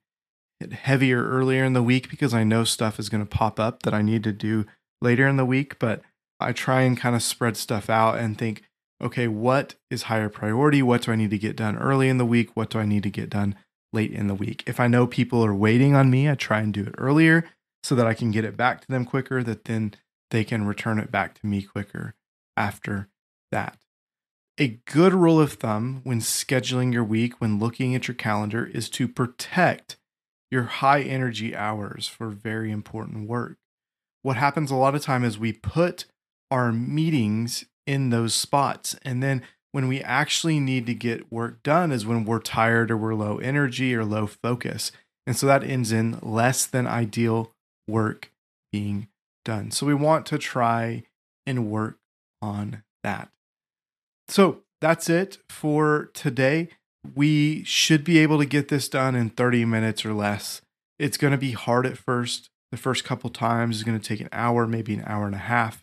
it 0.61 0.73
heavier 0.73 1.25
earlier 1.25 1.65
in 1.65 1.73
the 1.73 1.83
week 1.83 2.11
because 2.11 2.35
I 2.35 2.45
know 2.45 2.65
stuff 2.65 2.99
is 2.99 3.09
going 3.09 3.25
to 3.25 3.37
pop 3.37 3.59
up 3.59 3.83
that 3.83 3.95
I 3.95 4.03
need 4.03 4.23
to 4.25 4.33
do 4.33 4.67
later 5.01 5.27
in 5.27 5.37
the 5.37 5.45
week, 5.45 5.79
but 5.79 6.03
I 6.39 6.53
try 6.53 6.83
and 6.83 6.99
kind 6.99 7.17
of 7.17 7.23
spread 7.23 7.57
stuff 7.57 7.89
out 7.89 8.19
and 8.19 8.37
think, 8.37 8.63
okay, 9.03 9.29
what 9.29 9.75
is 9.91 10.05
higher 10.05 10.29
priority? 10.29 10.83
What 10.83 11.03
do 11.03 11.13
I 11.13 11.17
need 11.17 11.31
to 11.31 11.39
get 11.39 11.57
done 11.57 11.77
early 11.77 12.09
in 12.09 12.19
the 12.19 12.27
week? 12.27 12.57
What 12.57 12.71
do 12.71 12.79
I 12.79 12.85
need 12.85 13.03
to 13.05 13.11
get 13.11 13.31
done 13.31 13.55
late 13.93 14.13
in 14.13 14.27
the 14.27 14.35
week? 14.35 14.63
If 14.67 14.79
I 14.79 14.87
know 14.87 15.07
people 15.07 15.45
are 15.45 15.55
waiting 15.55 15.95
on 15.95 16.11
me, 16.11 16.29
I 16.29 16.35
try 16.35 16.61
and 16.61 16.73
do 16.73 16.83
it 16.83 16.95
earlier 16.99 17.49
so 17.83 17.95
that 17.95 18.07
I 18.07 18.15
can 18.15 18.31
get 18.31 18.45
it 18.45 18.57
back 18.57 18.83
to 18.83 18.89
them 18.89 19.07
quicker, 19.07 19.43
that 19.43 19.65
then 19.65 19.95
they 20.31 20.45
can 20.45 20.67
return 20.67 20.99
it 20.99 21.11
back 21.11 21.35
to 21.41 21.47
me 21.47 21.63
quicker 21.63 22.15
after 22.57 23.09
that. 23.51 23.79
A 24.59 24.81
good 24.85 25.15
rule 25.15 25.41
of 25.41 25.55
thumb 25.55 26.03
when 26.05 26.21
scheduling 26.21 26.93
your 26.93 27.05
week, 27.05 27.41
when 27.41 27.59
looking 27.59 27.95
at 27.95 28.07
your 28.07 28.15
calendar, 28.15 28.67
is 28.67 28.91
to 28.91 29.09
protect 29.09 29.97
your 30.51 30.65
high 30.65 31.03
energy 31.03 31.55
hours 31.55 32.07
for 32.09 32.29
very 32.29 32.71
important 32.71 33.29
work. 33.29 33.57
What 34.23 34.37
happens 34.37 34.71
a 34.71 34.77
lot 34.77 34.95
of 34.95 35.03
time 35.03 35.25
is 35.25 35.39
we 35.39 35.53
put 35.53 36.07
our 36.51 36.73
meetings 36.73 37.65
in 37.87 38.11
those 38.11 38.35
spots 38.35 38.97
and 39.03 39.23
then 39.23 39.43
when 39.73 39.89
we 39.89 40.01
actually 40.01 40.59
need 40.59 40.87
to 40.87 40.95
get 40.95 41.33
work 41.33 41.63
done 41.63 41.93
is 41.93 42.07
when 42.07 42.25
we're 42.25 42.41
tired 42.41 42.91
or 42.91 42.97
we're 42.97 43.15
low 43.15 43.39
energy 43.39 43.95
or 43.95 44.05
low 44.05 44.27
focus. 44.27 44.91
And 45.27 45.37
so 45.37 45.47
that 45.47 45.63
ends 45.63 45.93
in 45.93 46.19
less 46.23 46.67
than 46.67 46.87
ideal 46.87 47.53
work 47.87 48.33
being 48.73 49.09
done. 49.45 49.71
So 49.71 49.87
we 49.87 49.95
want 49.95 50.27
to 50.27 50.39
try 50.39 51.05
and 51.47 51.71
work 51.71 51.99
on 52.43 52.83
that. 53.05 53.31
So 54.29 54.63
that's 54.81 55.09
it 55.09 55.39
for 55.49 56.11
today. 56.15 56.69
We 57.15 57.65
should 57.65 58.05
be 58.05 58.19
able 58.19 58.39
to 58.39 58.47
get 58.47 58.69
this 58.69 58.89
done 58.89 59.15
in 59.15 59.31
30 59.31 59.65
minutes 59.65 60.05
or 60.05 60.13
less. 60.13 60.61
It's 60.99 61.17
going 61.17 61.33
to 61.33 61.39
be 61.39 61.53
hard 61.53 61.87
at 61.87 61.99
first. 61.99 62.51
The 62.71 62.77
first 62.77 63.05
couple 63.05 63.31
times 63.31 63.77
is 63.77 63.85
going 63.85 63.99
to 63.99 64.07
take 64.07 64.21
an 64.21 64.29
hour, 64.33 64.67
maybe 64.67 64.95
an 64.95 65.05
hour 65.07 65.27
and 65.27 65.35
a 65.35 65.39
half, 65.39 65.83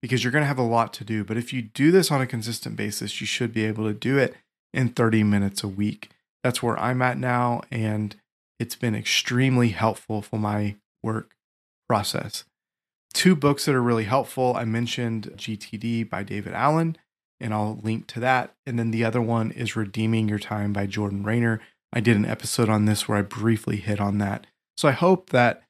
because 0.00 0.22
you're 0.22 0.30
going 0.32 0.42
to 0.42 0.48
have 0.48 0.58
a 0.58 0.62
lot 0.62 0.92
to 0.94 1.04
do. 1.04 1.24
But 1.24 1.36
if 1.36 1.52
you 1.52 1.62
do 1.62 1.90
this 1.90 2.10
on 2.10 2.20
a 2.20 2.26
consistent 2.26 2.76
basis, 2.76 3.20
you 3.20 3.26
should 3.26 3.52
be 3.52 3.64
able 3.64 3.84
to 3.84 3.94
do 3.94 4.18
it 4.18 4.36
in 4.72 4.90
30 4.90 5.24
minutes 5.24 5.64
a 5.64 5.68
week. 5.68 6.10
That's 6.44 6.62
where 6.62 6.78
I'm 6.78 7.02
at 7.02 7.18
now. 7.18 7.62
And 7.70 8.14
it's 8.60 8.76
been 8.76 8.94
extremely 8.94 9.70
helpful 9.70 10.22
for 10.22 10.38
my 10.38 10.76
work 11.02 11.34
process. 11.88 12.44
Two 13.12 13.34
books 13.34 13.64
that 13.64 13.74
are 13.74 13.82
really 13.82 14.04
helpful. 14.04 14.54
I 14.56 14.64
mentioned 14.64 15.32
GTD 15.36 16.08
by 16.08 16.22
David 16.22 16.52
Allen 16.52 16.96
and 17.44 17.52
I'll 17.52 17.78
link 17.82 18.06
to 18.08 18.20
that. 18.20 18.54
And 18.64 18.78
then 18.78 18.90
the 18.90 19.04
other 19.04 19.20
one 19.20 19.50
is 19.50 19.76
Redeeming 19.76 20.28
Your 20.30 20.38
Time 20.38 20.72
by 20.72 20.86
Jordan 20.86 21.22
Raynor. 21.22 21.60
I 21.92 22.00
did 22.00 22.16
an 22.16 22.24
episode 22.24 22.70
on 22.70 22.86
this 22.86 23.06
where 23.06 23.18
I 23.18 23.22
briefly 23.22 23.76
hit 23.76 24.00
on 24.00 24.16
that. 24.18 24.46
So 24.78 24.88
I 24.88 24.92
hope 24.92 25.28
that 25.30 25.62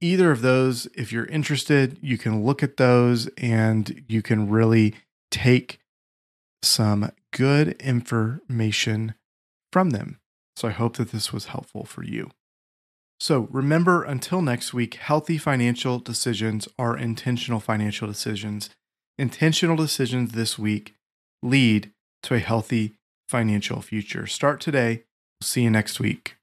either 0.00 0.30
of 0.30 0.40
those, 0.40 0.86
if 0.94 1.12
you're 1.12 1.26
interested, 1.26 1.98
you 2.00 2.16
can 2.16 2.42
look 2.42 2.62
at 2.62 2.78
those 2.78 3.26
and 3.36 4.02
you 4.08 4.22
can 4.22 4.48
really 4.48 4.94
take 5.30 5.78
some 6.62 7.12
good 7.32 7.72
information 7.82 9.14
from 9.70 9.90
them. 9.90 10.18
So 10.56 10.68
I 10.68 10.72
hope 10.72 10.96
that 10.96 11.12
this 11.12 11.34
was 11.34 11.46
helpful 11.46 11.84
for 11.84 12.02
you. 12.02 12.30
So 13.20 13.48
remember, 13.50 14.02
until 14.02 14.40
next 14.40 14.72
week, 14.72 14.94
healthy 14.94 15.36
financial 15.36 15.98
decisions 15.98 16.66
are 16.78 16.96
intentional 16.96 17.60
financial 17.60 18.08
decisions 18.08 18.70
intentional 19.18 19.76
decisions 19.76 20.32
this 20.32 20.58
week 20.58 20.94
lead 21.42 21.92
to 22.22 22.34
a 22.34 22.38
healthy 22.38 22.94
financial 23.28 23.80
future. 23.80 24.26
Start 24.26 24.60
today. 24.60 25.04
See 25.40 25.62
you 25.62 25.70
next 25.70 26.00
week. 26.00 26.36